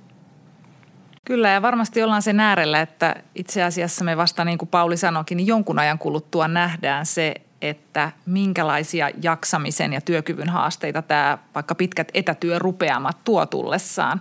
Kyllä 1.24 1.50
ja 1.50 1.62
varmasti 1.62 2.02
ollaan 2.02 2.22
sen 2.22 2.40
äärellä, 2.40 2.80
että 2.80 3.14
itse 3.34 3.62
asiassa 3.62 4.04
me 4.04 4.16
vasta 4.16 4.44
niin 4.44 4.58
kuin 4.58 4.68
Pauli 4.68 4.96
sanoikin, 4.96 5.36
niin 5.36 5.46
jonkun 5.46 5.78
ajan 5.78 5.98
kuluttua 5.98 6.48
nähdään 6.48 7.06
se, 7.06 7.34
että 7.62 8.12
minkälaisia 8.26 9.10
jaksamisen 9.22 9.92
ja 9.92 10.00
työkyvyn 10.00 10.48
haasteita 10.48 11.02
tämä 11.02 11.38
vaikka 11.54 11.74
pitkät 11.74 12.08
etätyörupeamat 12.14 13.24
tuo 13.24 13.46
tullessaan. 13.46 14.20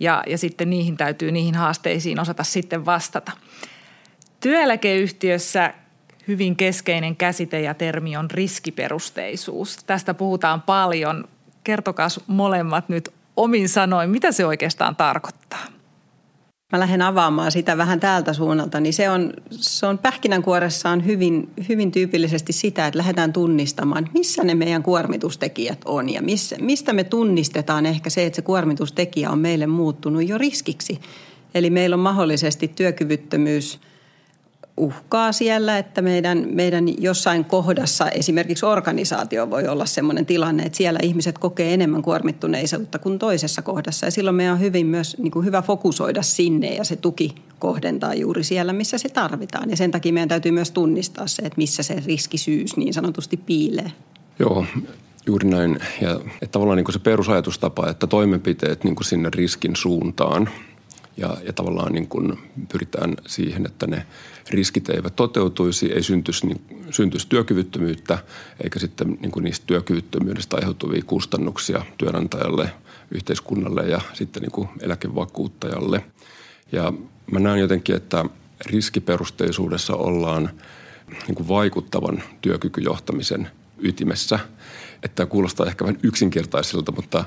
Ja, 0.00 0.22
ja 0.26 0.38
sitten 0.38 0.70
niihin 0.70 0.96
täytyy 0.96 1.32
niihin 1.32 1.54
haasteisiin 1.54 2.20
osata 2.20 2.44
sitten 2.44 2.86
vastata. 2.86 3.32
Työeläkeyhtiössä 4.40 5.74
hyvin 6.28 6.56
keskeinen 6.56 7.16
käsite 7.16 7.60
ja 7.60 7.74
termi 7.74 8.16
on 8.16 8.30
riskiperusteisuus. 8.30 9.76
Tästä 9.86 10.14
puhutaan 10.14 10.62
paljon. 10.62 11.24
Kertokaa 11.64 12.08
molemmat 12.26 12.88
nyt 12.88 13.08
omin 13.36 13.68
sanoin, 13.68 14.10
mitä 14.10 14.32
se 14.32 14.46
oikeastaan 14.46 14.96
tarkoittaa? 14.96 15.64
Mä 16.72 16.80
lähden 16.80 17.02
avaamaan 17.02 17.52
sitä 17.52 17.76
vähän 17.76 18.00
täältä 18.00 18.32
suunnalta, 18.32 18.80
niin 18.80 18.92
se 18.92 19.10
on, 19.10 19.32
se 19.50 19.86
on 19.86 19.98
pähkinänkuoressaan 19.98 21.06
hyvin, 21.06 21.50
hyvin 21.68 21.92
tyypillisesti 21.92 22.52
sitä, 22.52 22.86
että 22.86 22.98
lähdetään 22.98 23.32
tunnistamaan, 23.32 24.08
missä 24.14 24.44
ne 24.44 24.54
meidän 24.54 24.82
kuormitustekijät 24.82 25.78
on 25.84 26.08
ja 26.08 26.22
missä, 26.22 26.56
mistä 26.60 26.92
me 26.92 27.04
tunnistetaan 27.04 27.86
ehkä 27.86 28.10
se, 28.10 28.26
että 28.26 28.36
se 28.36 28.42
kuormitustekijä 28.42 29.30
on 29.30 29.38
meille 29.38 29.66
muuttunut 29.66 30.28
jo 30.28 30.38
riskiksi. 30.38 31.00
Eli 31.54 31.70
meillä 31.70 31.94
on 31.94 32.00
mahdollisesti 32.00 32.68
työkyvyttömyys– 32.68 33.80
uhkaa 34.76 35.32
siellä, 35.32 35.78
että 35.78 36.02
meidän, 36.02 36.48
meidän 36.50 37.02
jossain 37.02 37.44
kohdassa 37.44 38.08
esimerkiksi 38.08 38.66
organisaatio 38.66 39.50
voi 39.50 39.68
olla 39.68 39.86
sellainen 39.86 40.26
tilanne, 40.26 40.62
että 40.62 40.76
siellä 40.76 40.98
ihmiset 41.02 41.38
kokee 41.38 41.74
enemmän 41.74 42.02
kuormittuneisuutta 42.02 42.98
kuin 42.98 43.18
toisessa 43.18 43.62
kohdassa. 43.62 44.06
Ja 44.06 44.10
silloin 44.10 44.36
meidän 44.36 44.54
on 44.54 44.60
hyvin 44.60 44.86
myös 44.86 45.16
niin 45.18 45.30
kuin 45.30 45.44
hyvä 45.44 45.62
fokusoida 45.62 46.22
sinne 46.22 46.74
ja 46.74 46.84
se 46.84 46.96
tuki 46.96 47.34
kohdentaa 47.58 48.14
juuri 48.14 48.44
siellä, 48.44 48.72
missä 48.72 48.98
se 48.98 49.08
tarvitaan. 49.08 49.70
Ja 49.70 49.76
sen 49.76 49.90
takia 49.90 50.12
meidän 50.12 50.28
täytyy 50.28 50.52
myös 50.52 50.70
tunnistaa 50.70 51.26
se, 51.26 51.42
että 51.42 51.56
missä 51.56 51.82
se 51.82 52.02
riskisyys 52.06 52.76
niin 52.76 52.94
sanotusti 52.94 53.36
piilee. 53.36 53.92
Joo, 54.38 54.66
juuri 55.26 55.48
näin. 55.48 55.78
Ja 56.00 56.20
että 56.42 56.52
tavallaan 56.52 56.76
niin 56.76 56.84
kuin 56.84 56.92
se 56.92 56.98
perusajatustapa, 56.98 57.90
että 57.90 58.06
toimenpiteet 58.06 58.84
niin 58.84 58.94
kuin 58.94 59.04
sinne 59.04 59.30
riskin 59.34 59.76
suuntaan 59.76 60.48
ja, 61.16 61.36
ja 61.46 61.52
tavallaan 61.52 61.92
niin 61.92 62.08
kuin 62.08 62.38
pyritään 62.72 63.14
siihen, 63.26 63.66
että 63.66 63.86
ne– 63.86 64.06
riskit 64.50 64.88
eivät 64.88 65.16
toteutuisi, 65.16 65.92
ei 65.92 66.02
syntyisi, 66.02 66.46
niin, 66.46 66.86
syntyisi 66.90 67.28
työkyvyttömyyttä 67.28 68.18
eikä 68.64 68.78
sitten 68.78 69.18
niin 69.20 69.30
kuin 69.30 69.44
niistä 69.44 69.66
työkyvyttömyydestä 69.66 70.56
aiheutuvia 70.56 71.02
kustannuksia 71.06 71.84
työnantajalle, 71.98 72.70
yhteiskunnalle 73.10 73.88
ja 73.88 74.00
sitten 74.12 74.42
niin 74.42 74.52
kuin 74.52 74.68
eläkevakuuttajalle. 74.80 76.04
Ja 76.72 76.92
mä 77.30 77.40
näen 77.40 77.60
jotenkin, 77.60 77.96
että 77.96 78.24
riskiperusteisuudessa 78.66 79.94
ollaan 79.94 80.50
niin 81.26 81.34
kuin 81.34 81.48
vaikuttavan 81.48 82.22
työkykyjohtamisen 82.40 83.50
ytimessä. 83.78 84.38
Että 85.02 85.26
kuulostaa 85.26 85.66
ehkä 85.66 85.84
vähän 85.84 86.00
yksinkertaiselta, 86.02 86.92
mutta 86.92 87.24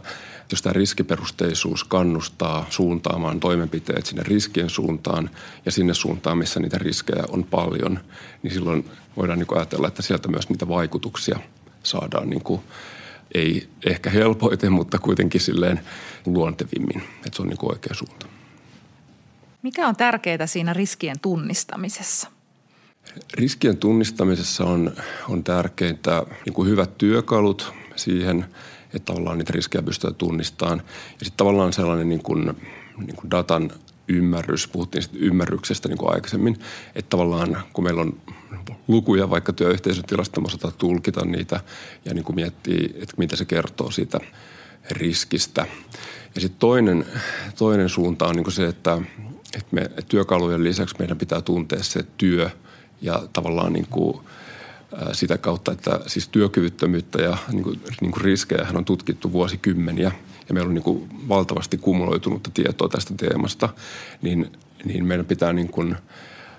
jos 0.51 0.61
tämä 0.61 0.73
riskiperusteisuus 0.73 1.83
kannustaa 1.83 2.65
suuntaamaan 2.69 3.39
toimenpiteet 3.39 4.05
sinne 4.05 4.23
riskien 4.23 4.69
suuntaan 4.69 5.29
ja 5.65 5.71
sinne 5.71 5.93
suuntaan, 5.93 6.37
missä 6.37 6.59
niitä 6.59 6.77
riskejä 6.77 7.23
on 7.29 7.43
paljon, 7.43 7.99
niin 8.43 8.53
silloin 8.53 8.89
voidaan 9.17 9.39
niin 9.39 9.57
ajatella, 9.57 9.87
että 9.87 10.01
sieltä 10.01 10.27
myös 10.27 10.49
niitä 10.49 10.67
vaikutuksia 10.67 11.39
saadaan 11.83 12.29
niin 12.29 12.43
kuin, 12.43 12.61
ei 13.33 13.69
ehkä 13.85 14.09
helpoiten, 14.09 14.71
mutta 14.71 14.99
kuitenkin 14.99 15.41
silleen 15.41 15.79
luontevimmin, 16.25 17.03
että 17.25 17.35
se 17.35 17.41
on 17.41 17.47
niin 17.47 17.57
oikea 17.61 17.93
suunta. 17.93 18.25
Mikä 19.61 19.87
on 19.87 19.95
tärkeää 19.95 20.47
siinä 20.47 20.73
riskien 20.73 21.19
tunnistamisessa? 21.19 22.34
Riskien 23.33 23.77
tunnistamisessa 23.77 24.63
on, 24.63 24.91
on 25.29 25.43
tärkeintä 25.43 26.23
niin 26.45 26.53
kuin 26.53 26.69
hyvät 26.69 26.97
työkalut 26.97 27.73
siihen, 27.95 28.45
että 28.93 29.05
tavallaan 29.05 29.37
niitä 29.37 29.53
riskejä 29.53 29.81
pystyy 29.81 30.13
tunnistamaan. 30.13 30.81
Ja 31.19 31.25
sitten 31.25 31.37
tavallaan 31.37 31.73
sellainen 31.73 32.09
niin 32.09 32.23
kuin, 32.23 32.45
niin 32.97 33.15
kuin 33.15 33.31
datan 33.31 33.71
ymmärrys, 34.07 34.67
puhuttiin 34.67 35.01
sitten 35.01 35.21
ymmärryksestä 35.21 35.89
niin 35.89 35.97
kuin 35.97 36.13
aikaisemmin, 36.13 36.57
että 36.95 37.09
tavallaan 37.09 37.57
kun 37.73 37.83
meillä 37.83 38.01
on 38.01 38.17
lukuja 38.87 39.29
vaikka 39.29 39.53
työyhteisön 39.53 40.03
tilasta, 40.03 40.41
me 40.41 40.45
osataan 40.45 40.73
tulkita 40.77 41.25
niitä 41.25 41.59
ja 42.05 42.13
niin 42.13 42.25
kuin 42.25 42.35
miettiä, 42.35 42.89
että 42.95 43.15
mitä 43.17 43.35
se 43.35 43.45
kertoo 43.45 43.91
siitä 43.91 44.19
riskistä. 44.91 45.65
Ja 46.35 46.41
sitten 46.41 46.59
toinen, 46.59 47.05
toinen 47.57 47.89
suunta 47.89 48.27
on 48.27 48.35
niin 48.35 48.43
kuin 48.43 48.53
se, 48.53 48.67
että, 48.67 49.01
että 49.53 49.69
me 49.71 49.89
työkalujen 50.07 50.63
lisäksi 50.63 50.95
meidän 50.99 51.17
pitää 51.17 51.41
tuntea 51.41 51.83
se 51.83 52.05
työ 52.17 52.49
ja 53.05 53.27
tavallaan 53.33 53.73
niin 53.73 53.87
kuin 53.89 54.17
sitä 55.11 55.37
kautta, 55.37 55.71
että 55.71 55.99
siis 56.07 56.27
työkyvyttömyyttä 56.27 57.21
ja 57.21 57.37
niin 57.51 57.63
kuin, 57.63 57.81
niin 58.01 58.11
kuin 58.11 58.23
riskejä 58.23 58.67
on 58.73 58.85
tutkittu 58.85 59.31
vuosikymmeniä 59.31 60.11
ja 60.47 60.53
meillä 60.53 60.67
on 60.67 60.73
niin 60.73 60.83
kuin 60.83 61.09
valtavasti 61.29 61.77
kumuloitunutta 61.77 62.51
tietoa 62.53 62.89
tästä 62.89 63.13
teemasta, 63.17 63.69
niin, 64.21 64.51
niin 64.85 65.05
meidän 65.05 65.25
pitää 65.25 65.53
niin 65.53 65.69
kuin 65.69 65.95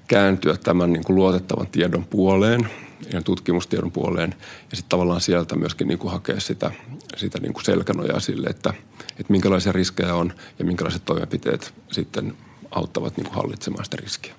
kääntyä 0.09 0.57
tämän 0.57 0.93
niin 0.93 1.05
kuin 1.05 1.17
luotettavan 1.17 1.67
tiedon 1.67 2.05
puoleen 2.05 2.71
ja 3.13 3.23
tutkimustiedon 3.23 3.93
puoleen 3.93 4.35
ja 4.71 4.77
sitten 4.77 4.89
tavallaan 4.89 5.21
sieltä 5.21 5.57
myöskin 5.57 5.89
niin 5.89 5.99
kuin 5.99 6.13
hakea 6.13 6.41
sitä, 6.41 6.71
sitä 7.17 7.39
niin 7.39 7.53
kuin 7.53 7.65
selkänojaa 7.65 8.21
sille, 8.21 8.49
että, 8.49 8.75
että 9.11 9.33
minkälaisia 9.33 9.73
riskejä 9.73 10.15
on 10.15 10.33
ja 10.59 10.65
minkälaiset 10.65 11.05
toimenpiteet 11.05 11.75
sitten 11.93 12.37
auttavat 12.71 13.17
niin 13.17 13.25
kuin 13.25 13.37
hallitsemaan 13.37 13.85
sitä 13.85 13.97
riskiä. 13.97 14.35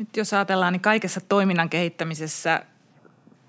Nyt 0.00 0.16
jos 0.16 0.32
ajatellaan, 0.32 0.72
niin 0.72 0.80
kaikessa 0.80 1.20
toiminnan 1.20 1.70
kehittämisessä 1.70 2.62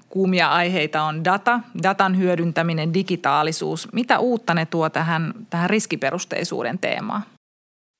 kuumia 0.09 0.51
aiheita 0.51 1.03
on 1.03 1.23
data, 1.23 1.59
datan 1.83 2.17
hyödyntäminen, 2.17 2.93
digitaalisuus. 2.93 3.87
Mitä 3.93 4.19
uutta 4.19 4.53
ne 4.53 4.65
tuo 4.65 4.89
tähän, 4.89 5.33
tähän 5.49 5.69
riskiperusteisuuden 5.69 6.79
teemaan? 6.79 7.23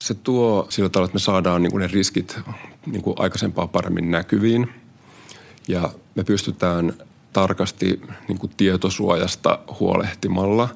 Se 0.04 0.14
tuo 0.14 0.68
sillä 0.70 0.90
tavalla, 0.90 1.06
että 1.06 1.16
me 1.16 1.20
saadaan 1.20 1.64
niin 1.64 1.72
kuin 1.72 1.82
ne 1.82 1.88
riskit 1.88 2.40
niin 2.86 3.02
kuin 3.02 3.16
aikaisempaa 3.20 3.68
paremmin 3.68 4.12
näkyviin 4.12 4.70
ja 5.68 5.90
me 6.16 6.24
pystytään 6.24 6.94
tarkasti 7.34 8.02
niin 8.28 8.38
kuin 8.38 8.52
tietosuojasta 8.58 9.60
huolehtimalla, 9.80 10.70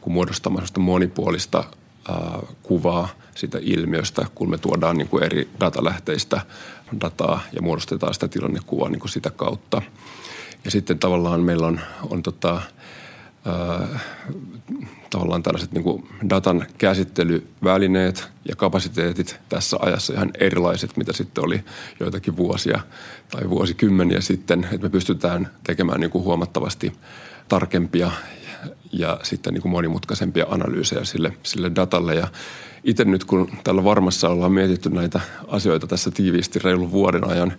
kun 0.00 0.12
muodostamaan 0.12 0.66
monipuolista 0.78 1.64
kuvaa 2.62 3.08
sitä 3.34 3.58
ilmiöstä, 3.62 4.26
kun 4.34 4.50
me 4.50 4.58
tuodaan 4.58 4.96
niin 4.96 5.08
kuin 5.08 5.22
eri 5.22 5.48
datalähteistä 5.60 6.40
dataa 7.00 7.40
ja 7.52 7.62
muodostetaan 7.62 8.14
sitä 8.14 8.28
tilannekuvaa 8.28 8.88
niin 8.88 9.00
kuin 9.00 9.10
sitä 9.10 9.30
kautta. 9.30 9.82
Ja 10.64 10.70
sitten 10.70 10.98
tavallaan 10.98 11.40
meillä 11.40 11.66
on, 11.66 11.80
on 12.10 12.22
tota, 12.22 12.62
ää, 13.44 13.98
tavallaan 15.10 15.42
tällaiset 15.42 15.72
niin 15.72 15.84
kuin 15.84 16.08
datan 16.30 16.66
käsittelyvälineet 16.78 18.28
ja 18.48 18.56
kapasiteetit 18.56 19.40
tässä 19.48 19.76
ajassa 19.80 20.12
ihan 20.12 20.30
erilaiset, 20.38 20.96
mitä 20.96 21.12
sitten 21.12 21.44
oli 21.44 21.64
joitakin 22.00 22.36
vuosia 22.36 22.80
tai 23.30 23.50
vuosikymmeniä 23.50 24.20
sitten, 24.20 24.64
että 24.64 24.82
me 24.82 24.88
pystytään 24.88 25.50
tekemään 25.64 26.00
niin 26.00 26.10
kuin 26.10 26.24
huomattavasti 26.24 26.92
tarkempia 27.48 28.10
ja 28.92 29.20
sitten 29.22 29.54
niin 29.54 29.62
kuin 29.62 29.72
monimutkaisempia 29.72 30.46
analyysejä 30.48 31.04
sille, 31.04 31.32
sille 31.42 31.70
datalle. 31.74 32.14
Ja 32.14 32.28
itse 32.84 33.04
nyt 33.04 33.24
kun 33.24 33.50
tällä 33.64 33.84
varmassa 33.84 34.28
ollaan 34.28 34.52
mietitty 34.52 34.90
näitä 34.90 35.20
asioita 35.48 35.86
tässä 35.86 36.10
tiiviisti 36.10 36.58
reilun 36.58 36.90
vuoden 36.90 37.28
ajan, 37.28 37.52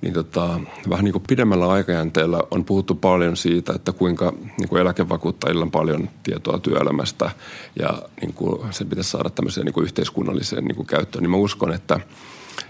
niin 0.00 0.14
tota, 0.14 0.60
vähän 0.88 1.04
niin 1.04 1.12
kuin 1.12 1.24
pidemmällä 1.28 1.68
aikajänteellä 1.68 2.42
on 2.50 2.64
puhuttu 2.64 2.94
paljon 2.94 3.36
siitä, 3.36 3.72
että 3.72 3.92
kuinka 3.92 4.32
niin 4.58 4.68
kuin 4.68 4.82
eläkevakuuttajilla 4.82 5.62
on 5.62 5.70
paljon 5.70 6.08
tietoa 6.22 6.58
työelämästä 6.58 7.30
ja 7.78 8.02
niin 8.20 8.32
kuin 8.32 8.72
se 8.72 8.84
pitäisi 8.84 9.10
saada 9.10 9.30
tämmöiseen 9.30 9.64
niin 9.64 9.74
kuin 9.74 9.84
yhteiskunnalliseen 9.84 10.64
niin 10.64 10.76
kuin 10.76 10.86
käyttöön. 10.86 11.22
Niin 11.22 11.30
mä 11.30 11.36
uskon, 11.36 11.72
että, 11.72 12.00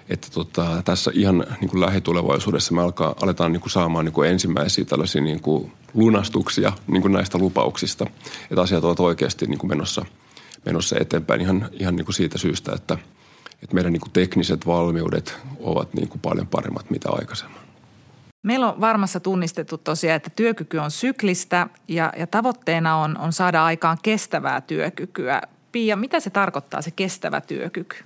että 0.09 0.29
tota, 0.35 0.83
tässä 0.85 1.11
ihan 1.15 1.47
niin 1.61 1.71
kuin 1.71 1.81
lähitulevaisuudessa 1.81 2.75
me 2.75 2.83
alkaa, 2.83 3.15
aletaan 3.23 3.53
niin 3.53 3.61
kuin 3.61 3.71
saamaan 3.71 4.05
niin 4.05 4.13
kuin 4.13 4.31
ensimmäisiä 4.31 4.85
tällaisia 4.85 5.23
niin 5.23 5.41
kuin 5.41 5.73
lunastuksia 5.95 6.73
niin 6.87 7.03
kuin 7.03 7.13
näistä 7.13 7.39
lupauksista, 7.39 8.07
että 8.51 8.63
asiat 8.63 8.85
ovat 8.85 9.01
oikeasti 9.01 9.47
niin 9.47 9.59
kuin 9.59 9.71
menossa, 9.71 10.07
menossa 10.65 10.97
eteenpäin 11.01 11.41
ihan, 11.41 11.69
ihan 11.73 11.97
niin 11.97 12.05
kuin 12.05 12.15
siitä 12.15 12.39
syystä, 12.39 12.73
että– 12.73 12.99
että 13.63 13.75
meidän 13.75 13.93
niin 13.93 14.01
kuin 14.01 14.13
tekniset 14.13 14.67
valmiudet 14.67 15.39
ovat 15.61 15.95
niin 15.95 16.09
kuin 16.09 16.21
paljon 16.21 16.47
paremmat 16.47 16.91
mitä 16.91 17.09
aikaisemmin. 17.11 17.61
Meillä 18.43 18.73
on 18.73 18.81
varmassa 18.81 19.21
tunnistettu 19.21 19.79
tosiaan, 19.79 20.17
että 20.17 20.31
työkyky 20.37 20.79
on 20.79 20.91
syklistä 20.91 21.67
ja, 21.89 22.13
ja 22.19 22.27
tavoitteena 22.27 22.97
on, 22.97 23.19
on 23.19 23.33
saada 23.33 23.65
aikaan 23.65 23.99
kestävää 24.03 24.61
työkykyä. 24.61 25.43
Pia, 25.73 25.97
mitä 25.97 26.21
se 26.21 26.31
tarkoittaa 26.31 26.83
se 26.83 26.91
kestävä 26.91 27.41
työkyky? 27.41 27.97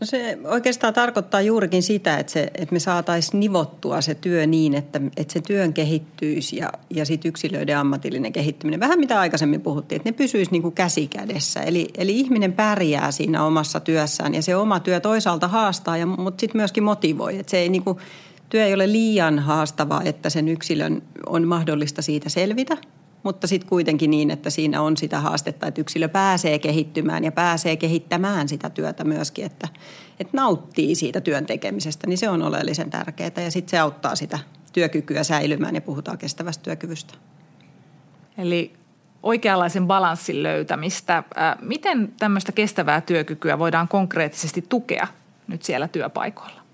No 0.00 0.06
se 0.06 0.38
oikeastaan 0.44 0.94
tarkoittaa 0.94 1.40
juurikin 1.40 1.82
sitä, 1.82 2.16
että, 2.18 2.32
se, 2.32 2.50
että 2.54 2.72
me 2.72 2.78
saataisiin 2.78 3.40
nivottua 3.40 4.00
se 4.00 4.14
työ 4.14 4.46
niin, 4.46 4.74
että, 4.74 5.00
että 5.16 5.32
se 5.32 5.40
työn 5.40 5.72
kehittyisi 5.72 6.56
ja, 6.56 6.72
ja 6.90 7.04
sitten 7.04 7.28
yksilöiden 7.28 7.78
ammatillinen 7.78 8.32
kehittyminen. 8.32 8.80
Vähän 8.80 8.98
mitä 8.98 9.20
aikaisemmin 9.20 9.60
puhuttiin, 9.60 9.96
että 9.96 10.08
ne 10.08 10.12
pysyisi 10.12 10.50
niin 10.50 10.72
käsi 10.72 11.06
kädessä. 11.06 11.60
Eli, 11.60 11.88
eli 11.98 12.20
ihminen 12.20 12.52
pärjää 12.52 13.10
siinä 13.10 13.44
omassa 13.44 13.80
työssään 13.80 14.34
ja 14.34 14.42
se 14.42 14.56
oma 14.56 14.80
työ 14.80 15.00
toisaalta 15.00 15.48
haastaa, 15.48 15.96
ja, 15.96 16.06
mutta 16.06 16.40
sitten 16.40 16.58
myöskin 16.58 16.84
motivoi. 16.84 17.38
Että 17.38 17.50
se 17.50 17.58
ei 17.58 17.68
niin 17.68 17.84
kuin, 17.84 17.98
työ 18.48 18.64
ei 18.64 18.74
ole 18.74 18.92
liian 18.92 19.38
haastavaa, 19.38 20.02
että 20.02 20.30
sen 20.30 20.48
yksilön 20.48 21.02
on 21.26 21.48
mahdollista 21.48 22.02
siitä 22.02 22.28
selvitä– 22.28 22.76
mutta 23.26 23.46
sitten 23.46 23.68
kuitenkin 23.68 24.10
niin, 24.10 24.30
että 24.30 24.50
siinä 24.50 24.82
on 24.82 24.96
sitä 24.96 25.20
haastetta, 25.20 25.66
että 25.66 25.80
yksilö 25.80 26.08
pääsee 26.08 26.58
kehittymään 26.58 27.24
ja 27.24 27.32
pääsee 27.32 27.76
kehittämään 27.76 28.48
sitä 28.48 28.70
työtä 28.70 29.04
myöskin, 29.04 29.44
että, 29.44 29.68
että 30.20 30.36
nauttii 30.36 30.94
siitä 30.94 31.20
työn 31.20 31.46
tekemisestä, 31.46 32.06
niin 32.06 32.18
se 32.18 32.28
on 32.28 32.42
oleellisen 32.42 32.90
tärkeää 32.90 33.30
ja 33.36 33.50
sitten 33.50 33.70
se 33.70 33.78
auttaa 33.78 34.16
sitä 34.16 34.38
työkykyä 34.72 35.24
säilymään 35.24 35.74
ja 35.74 35.80
puhutaan 35.80 36.18
kestävästä 36.18 36.62
työkyvystä. 36.62 37.14
Eli 38.38 38.72
oikeanlaisen 39.22 39.86
balanssin 39.86 40.42
löytämistä. 40.42 41.22
Miten 41.60 42.12
tämmöistä 42.18 42.52
kestävää 42.52 43.00
työkykyä 43.00 43.58
voidaan 43.58 43.88
konkreettisesti 43.88 44.64
tukea 44.68 45.06
nyt 45.48 45.62
siellä 45.62 45.88
työpaikoilla? 45.88 46.65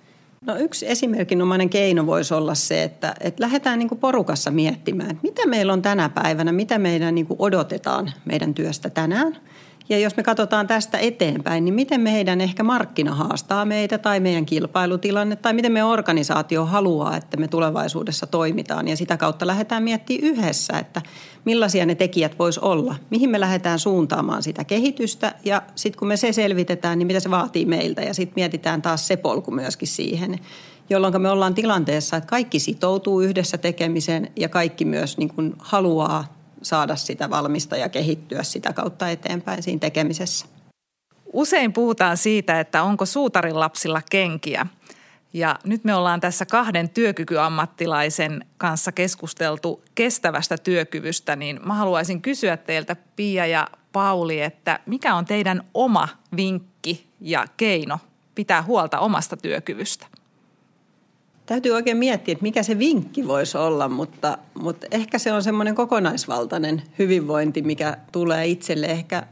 No 0.46 0.56
yksi 0.56 0.90
esimerkinomainen 0.90 1.70
keino 1.70 2.06
voisi 2.06 2.34
olla 2.34 2.54
se, 2.54 2.82
että, 2.82 3.14
että 3.20 3.42
lähdetään 3.42 3.78
niin 3.78 3.88
porukassa 4.00 4.50
miettimään, 4.50 5.10
että 5.10 5.22
mitä 5.22 5.46
meillä 5.46 5.72
on 5.72 5.82
tänä 5.82 6.08
päivänä, 6.08 6.52
mitä 6.52 6.78
meidän 6.78 7.14
niin 7.14 7.26
odotetaan 7.38 8.12
meidän 8.24 8.54
työstä 8.54 8.90
tänään– 8.90 9.36
ja 9.88 9.98
jos 9.98 10.16
me 10.16 10.22
katsotaan 10.22 10.66
tästä 10.66 10.98
eteenpäin, 10.98 11.64
niin 11.64 11.74
miten 11.74 12.00
meidän 12.00 12.40
ehkä 12.40 12.62
markkina 12.62 13.14
haastaa 13.14 13.64
meitä 13.64 13.98
tai 13.98 14.20
meidän 14.20 14.46
kilpailutilanne 14.46 15.36
tai 15.36 15.52
miten 15.52 15.72
me 15.72 15.84
organisaatio 15.84 16.64
haluaa, 16.64 17.16
että 17.16 17.36
me 17.36 17.48
tulevaisuudessa 17.48 18.26
toimitaan. 18.26 18.88
Ja 18.88 18.96
sitä 18.96 19.16
kautta 19.16 19.46
lähdetään 19.46 19.82
miettimään 19.82 20.24
yhdessä, 20.24 20.78
että 20.78 21.02
millaisia 21.44 21.86
ne 21.86 21.94
tekijät 21.94 22.38
vois 22.38 22.58
olla, 22.58 22.94
mihin 23.10 23.30
me 23.30 23.40
lähdetään 23.40 23.78
suuntaamaan 23.78 24.42
sitä 24.42 24.64
kehitystä 24.64 25.34
ja 25.44 25.62
sitten 25.74 25.98
kun 25.98 26.08
me 26.08 26.16
se 26.16 26.32
selvitetään, 26.32 26.98
niin 26.98 27.06
mitä 27.06 27.20
se 27.20 27.30
vaatii 27.30 27.66
meiltä 27.66 28.02
ja 28.02 28.14
sitten 28.14 28.34
mietitään 28.36 28.82
taas 28.82 29.06
se 29.06 29.16
polku 29.16 29.50
myöskin 29.50 29.88
siihen 29.88 30.38
jolloin 30.90 31.22
me 31.22 31.30
ollaan 31.30 31.54
tilanteessa, 31.54 32.16
että 32.16 32.28
kaikki 32.28 32.58
sitoutuu 32.58 33.20
yhdessä 33.20 33.58
tekemiseen 33.58 34.32
ja 34.36 34.48
kaikki 34.48 34.84
myös 34.84 35.18
niin 35.18 35.34
kuin 35.34 35.54
haluaa 35.58 36.41
saada 36.62 36.96
sitä 36.96 37.30
valmista 37.30 37.76
ja 37.76 37.88
kehittyä 37.88 38.42
sitä 38.42 38.72
kautta 38.72 39.08
eteenpäin 39.08 39.62
siinä 39.62 39.78
tekemisessä. 39.78 40.46
Usein 41.32 41.72
puhutaan 41.72 42.16
siitä, 42.16 42.60
että 42.60 42.82
onko 42.82 43.06
suutarin 43.06 43.60
lapsilla 43.60 44.02
kenkiä. 44.10 44.66
Ja 45.32 45.58
nyt 45.64 45.84
me 45.84 45.94
ollaan 45.94 46.20
tässä 46.20 46.46
kahden 46.46 46.88
työkykyammattilaisen 46.88 48.44
kanssa 48.58 48.92
keskusteltu 48.92 49.82
kestävästä 49.94 50.58
työkyvystä, 50.58 51.36
niin 51.36 51.60
mä 51.64 51.74
haluaisin 51.74 52.22
kysyä 52.22 52.56
teiltä 52.56 52.96
Pia 53.16 53.46
ja 53.46 53.68
Pauli, 53.92 54.40
että 54.40 54.80
mikä 54.86 55.14
on 55.14 55.24
teidän 55.24 55.64
oma 55.74 56.08
vinkki 56.36 57.06
ja 57.20 57.46
keino 57.56 57.98
pitää 58.34 58.62
huolta 58.62 58.98
omasta 58.98 59.36
työkyvystä? 59.36 60.06
Täytyy 61.52 61.72
oikein 61.72 61.96
miettiä, 61.96 62.32
että 62.32 62.42
mikä 62.42 62.62
se 62.62 62.78
vinkki 62.78 63.28
voisi 63.28 63.58
olla, 63.58 63.88
mutta, 63.88 64.38
mutta 64.54 64.86
ehkä 64.90 65.18
se 65.18 65.32
on 65.32 65.42
semmoinen 65.42 65.74
kokonaisvaltainen 65.74 66.82
hyvinvointi, 66.98 67.62
mikä 67.62 67.96
tulee 68.12 68.46
itselle 68.46 68.86
ehkä 68.86 69.26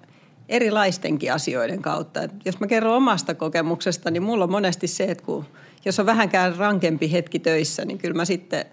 erilaistenkin 0.49 1.33
asioiden 1.33 1.83
kautta. 1.83 2.23
Et 2.23 2.31
jos 2.45 2.61
mä 2.61 2.67
kerron 2.67 2.97
omasta 2.97 3.35
kokemuksesta, 3.35 4.11
niin 4.11 4.23
mulla 4.23 4.45
on 4.45 4.51
monesti 4.51 4.87
se, 4.87 5.05
että 5.05 5.25
kun, 5.25 5.45
jos 5.85 6.01
on 6.01 6.07
vähänkään 6.07 6.57
rankempi 6.57 7.13
hetki 7.13 7.39
töissä, 7.39 7.85
niin 7.85 7.99
kyllä 7.99 8.15
mä 8.15 8.25
sitten 8.25 8.65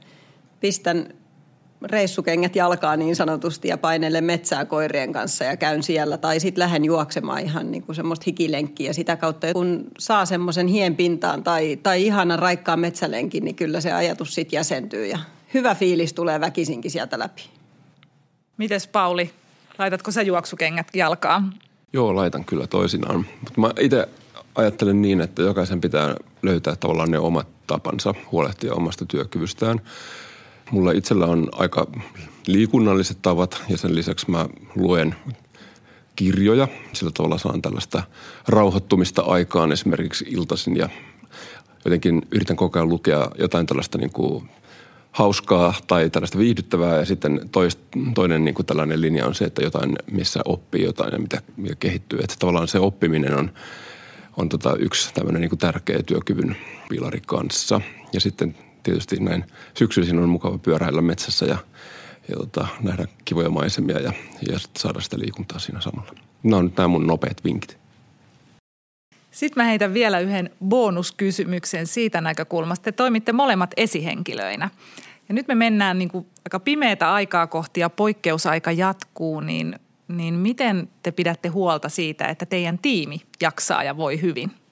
pistän 0.59 1.07
reissukengät 1.81 2.55
jalkaa 2.55 2.97
niin 2.97 3.15
sanotusti 3.15 3.67
ja 3.67 3.77
painelle 3.77 4.21
metsää 4.21 4.65
koirien 4.65 5.13
kanssa 5.13 5.43
ja 5.43 5.57
käyn 5.57 5.83
siellä. 5.83 6.17
Tai 6.17 6.39
sitten 6.39 6.59
lähden 6.59 6.85
juoksemaan 6.85 7.39
ihan 7.39 7.71
niin 7.71 7.83
kuin 7.83 7.95
semmoista 7.95 8.23
hikilenkkiä. 8.27 8.93
Sitä 8.93 9.15
kautta 9.15 9.53
kun 9.53 9.87
saa 9.99 10.25
semmoisen 10.25 10.67
hien 10.67 10.95
pintaan 10.95 11.43
tai, 11.43 11.79
tai 11.83 12.05
ihanan 12.05 12.39
raikkaan 12.39 12.79
metsälenkin, 12.79 13.45
niin 13.45 13.55
kyllä 13.55 13.81
se 13.81 13.91
ajatus 13.91 14.35
sitten 14.35 14.57
jäsentyy 14.57 15.05
ja 15.05 15.19
hyvä 15.53 15.75
fiilis 15.75 16.13
tulee 16.13 16.39
väkisinkin 16.39 16.91
sieltä 16.91 17.19
läpi. 17.19 17.41
Mites 18.57 18.87
Pauli, 18.87 19.31
laitatko 19.77 20.11
sä 20.11 20.21
juoksukengät 20.21 20.87
jalkaan? 20.93 21.53
Joo, 21.93 22.15
laitan 22.15 22.45
kyllä 22.45 22.67
toisinaan. 22.67 23.25
Mutta 23.41 23.61
mä 23.61 23.71
itse 23.79 24.09
ajattelen 24.55 25.01
niin, 25.01 25.21
että 25.21 25.41
jokaisen 25.41 25.81
pitää 25.81 26.15
löytää 26.41 26.75
tavallaan 26.75 27.11
ne 27.11 27.19
omat 27.19 27.47
tapansa 27.67 28.13
huolehtia 28.31 28.73
omasta 28.73 29.05
työkyvystään– 29.05 29.81
Mulla 30.71 30.91
itsellä 30.91 31.25
on 31.25 31.49
aika 31.51 31.87
liikunnalliset 32.47 33.17
tavat 33.21 33.63
ja 33.69 33.77
sen 33.77 33.95
lisäksi 33.95 34.31
mä 34.31 34.49
luen 34.75 35.15
kirjoja. 36.15 36.67
Sillä 36.93 37.11
tavalla 37.11 37.37
saan 37.37 37.61
tällaista 37.61 38.03
rauhoittumista 38.47 39.21
aikaan 39.21 39.71
esimerkiksi 39.71 40.25
iltaisin 40.29 40.77
ja 40.77 40.89
jotenkin 41.85 42.21
yritän 42.31 42.55
koko 42.55 42.79
ajan 42.79 42.89
lukea 42.89 43.31
jotain 43.39 43.65
tällaista 43.65 43.97
niin 43.97 44.11
kuin 44.11 44.49
hauskaa 45.11 45.73
tai 45.87 46.09
tällaista 46.09 46.37
viihdyttävää 46.37 46.97
ja 46.97 47.05
sitten 47.05 47.49
toist, 47.51 47.79
toinen 48.15 48.45
niin 48.45 48.55
kuin 48.55 48.65
tällainen 48.65 49.01
linja 49.01 49.25
on 49.27 49.35
se, 49.35 49.45
että 49.45 49.61
jotain, 49.61 49.95
missä 50.11 50.39
oppii 50.45 50.83
jotain 50.83 51.13
ja 51.13 51.19
mitä, 51.19 51.41
mikä 51.57 51.75
kehittyy. 51.75 52.19
Että 52.19 52.35
tavallaan 52.39 52.67
se 52.67 52.79
oppiminen 52.79 53.37
on, 53.37 53.51
on 54.37 54.49
tota 54.49 54.75
yksi 54.75 55.13
tämmöinen 55.13 55.41
niin 55.41 55.49
kuin 55.49 55.59
tärkeä 55.59 56.03
työkyvyn 56.03 56.57
pilari 56.89 57.21
kanssa. 57.25 57.81
Ja 58.13 58.19
sitten 58.19 58.55
tietysti 58.87 59.19
näin 59.19 59.45
syksyisin 59.73 60.19
on 60.19 60.29
mukava 60.29 60.57
pyöräillä 60.57 61.01
metsässä 61.01 61.45
ja, 61.45 61.57
ja 62.29 62.35
tota, 62.35 62.67
nähdä 62.81 63.05
kivoja 63.25 63.49
maisemia 63.49 63.99
ja, 63.99 64.13
ja 64.49 64.59
saada 64.77 65.01
sitä 65.01 65.19
liikuntaa 65.19 65.59
siinä 65.59 65.81
samalla. 65.81 66.11
Nämä 66.43 66.57
on 66.57 66.65
nyt 66.65 66.77
nämä 66.77 66.87
mun 66.87 67.07
nopeat 67.07 67.43
vinkit. 67.43 67.77
Sitten 69.31 69.63
mä 69.63 69.67
heitän 69.67 69.93
vielä 69.93 70.19
yhden 70.19 70.49
bonuskysymyksen 70.65 71.87
siitä 71.87 72.21
näkökulmasta. 72.21 72.83
Te 72.83 72.91
toimitte 72.91 73.33
molemmat 73.33 73.71
esihenkilöinä. 73.77 74.69
Ja 75.29 75.33
nyt 75.33 75.47
me 75.47 75.55
mennään 75.55 75.99
niin 75.99 76.09
kuin 76.09 76.25
aika 76.45 76.59
pimeätä 76.59 77.13
aikaa 77.13 77.47
kohti 77.47 77.79
ja 77.79 77.89
poikkeusaika 77.89 78.71
jatkuu, 78.71 79.39
niin, 79.39 79.79
niin 80.07 80.33
miten 80.33 80.89
te 81.03 81.11
pidätte 81.11 81.49
huolta 81.49 81.89
siitä, 81.89 82.25
että 82.25 82.45
teidän 82.45 82.79
tiimi 82.79 83.21
jaksaa 83.41 83.83
ja 83.83 83.97
voi 83.97 84.21
hyvin– 84.21 84.51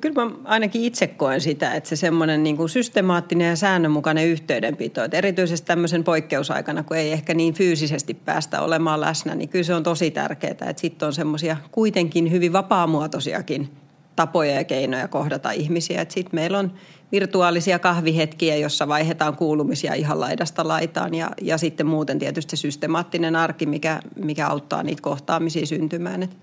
Kyllä 0.00 0.24
mä 0.24 0.30
ainakin 0.44 0.84
itse 0.84 1.06
koen 1.06 1.40
sitä, 1.40 1.74
että 1.74 1.88
se 1.88 1.96
semmoinen 1.96 2.42
niin 2.42 2.56
kuin 2.56 2.68
systemaattinen 2.68 3.48
ja 3.48 3.56
säännönmukainen 3.56 4.26
yhteydenpito, 4.26 5.04
että 5.04 5.16
erityisesti 5.16 5.66
tämmöisen 5.66 6.04
poikkeusaikana, 6.04 6.82
kun 6.82 6.96
ei 6.96 7.12
ehkä 7.12 7.34
niin 7.34 7.54
fyysisesti 7.54 8.14
päästä 8.14 8.60
olemaan 8.60 9.00
läsnä, 9.00 9.34
niin 9.34 9.48
kyllä 9.48 9.64
se 9.64 9.74
on 9.74 9.82
tosi 9.82 10.10
tärkeää, 10.10 10.50
että 10.50 10.74
sitten 10.76 11.06
on 11.06 11.12
semmoisia 11.12 11.56
kuitenkin 11.72 12.30
hyvin 12.30 12.52
vapaamuotoisiakin 12.52 13.68
tapoja 14.16 14.54
ja 14.54 14.64
keinoja 14.64 15.08
kohdata 15.08 15.50
ihmisiä. 15.50 16.06
Sitten 16.08 16.34
meillä 16.34 16.58
on 16.58 16.72
virtuaalisia 17.12 17.78
kahvihetkiä, 17.78 18.56
jossa 18.56 18.88
vaihdetaan 18.88 19.36
kuulumisia 19.36 19.94
ihan 19.94 20.20
laidasta 20.20 20.68
laitaan 20.68 21.14
ja, 21.14 21.30
ja 21.42 21.58
sitten 21.58 21.86
muuten 21.86 22.18
tietysti 22.18 22.56
se 22.56 22.60
systemaattinen 22.60 23.36
arki, 23.36 23.66
mikä, 23.66 24.00
mikä 24.16 24.48
auttaa 24.48 24.82
niitä 24.82 25.02
kohtaamisia 25.02 25.66
syntymään. 25.66 26.22
Et 26.22 26.36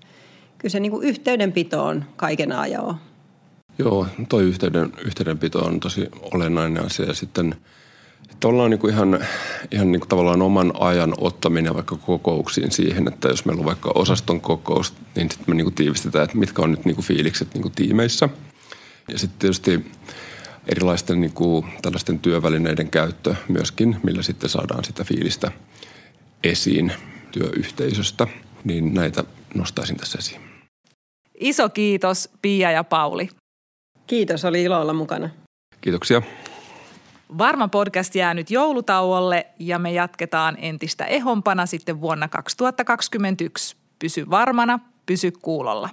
kyllä 0.58 0.72
se 0.72 0.80
niin 0.80 0.92
kuin 0.92 1.08
yhteydenpito 1.08 1.84
on 1.84 2.04
kaiken 2.16 2.52
ajan 2.52 3.00
Joo, 3.78 4.06
toi 4.28 4.42
yhteyden, 4.42 4.92
yhteydenpito 5.04 5.58
on 5.58 5.80
tosi 5.80 6.08
olennainen 6.34 6.86
asia. 6.86 7.06
Ja 7.06 7.14
sitten 7.14 7.54
ollaan 8.44 8.70
niin 8.70 8.78
kuin 8.78 8.94
ihan, 8.94 9.26
ihan 9.70 9.92
niin 9.92 10.00
kuin 10.00 10.08
tavallaan 10.08 10.42
oman 10.42 10.72
ajan 10.80 11.14
ottaminen 11.18 11.74
vaikka 11.74 11.96
kokouksiin 11.96 12.72
siihen, 12.72 13.08
että 13.08 13.28
jos 13.28 13.44
meillä 13.44 13.60
on 13.60 13.66
vaikka 13.66 13.92
osaston 13.94 14.40
kokous, 14.40 14.94
niin 15.16 15.30
sitten 15.30 15.44
me 15.48 15.54
niin 15.54 15.64
kuin 15.64 15.74
tiivistetään, 15.74 16.24
että 16.24 16.38
mitkä 16.38 16.62
on 16.62 16.70
nyt 16.70 16.84
niin 16.84 16.94
kuin 16.94 17.04
fiilikset 17.04 17.54
niin 17.54 17.62
kuin 17.62 17.74
tiimeissä. 17.74 18.28
Ja 19.08 19.18
sitten 19.18 19.38
tietysti 19.38 19.86
erilaisten 20.68 21.20
niin 21.20 21.32
kuin 21.32 21.66
tällaisten 21.82 22.18
työvälineiden 22.18 22.90
käyttö 22.90 23.34
myöskin, 23.48 23.96
millä 24.02 24.22
sitten 24.22 24.50
saadaan 24.50 24.84
sitä 24.84 25.04
fiilistä 25.04 25.52
esiin 26.44 26.92
työyhteisöstä, 27.32 28.26
niin 28.64 28.94
näitä 28.94 29.24
nostaisin 29.54 29.96
tässä 29.96 30.18
esiin. 30.18 30.40
Iso 31.40 31.68
kiitos 31.68 32.28
Pia 32.42 32.70
ja 32.70 32.84
Pauli. 32.84 33.28
Kiitos, 34.06 34.44
oli 34.44 34.62
ilo 34.62 34.80
olla 34.80 34.92
mukana. 34.92 35.30
Kiitoksia. 35.80 36.22
Varma 37.38 37.68
podcast 37.68 38.14
jää 38.14 38.34
nyt 38.34 38.50
joulutauolle 38.50 39.46
ja 39.58 39.78
me 39.78 39.92
jatketaan 39.92 40.56
entistä 40.60 41.04
ehompana 41.04 41.66
sitten 41.66 42.00
vuonna 42.00 42.28
2021. 42.28 43.76
Pysy 43.98 44.30
varmana, 44.30 44.78
pysy 45.06 45.30
kuulolla. 45.30 45.88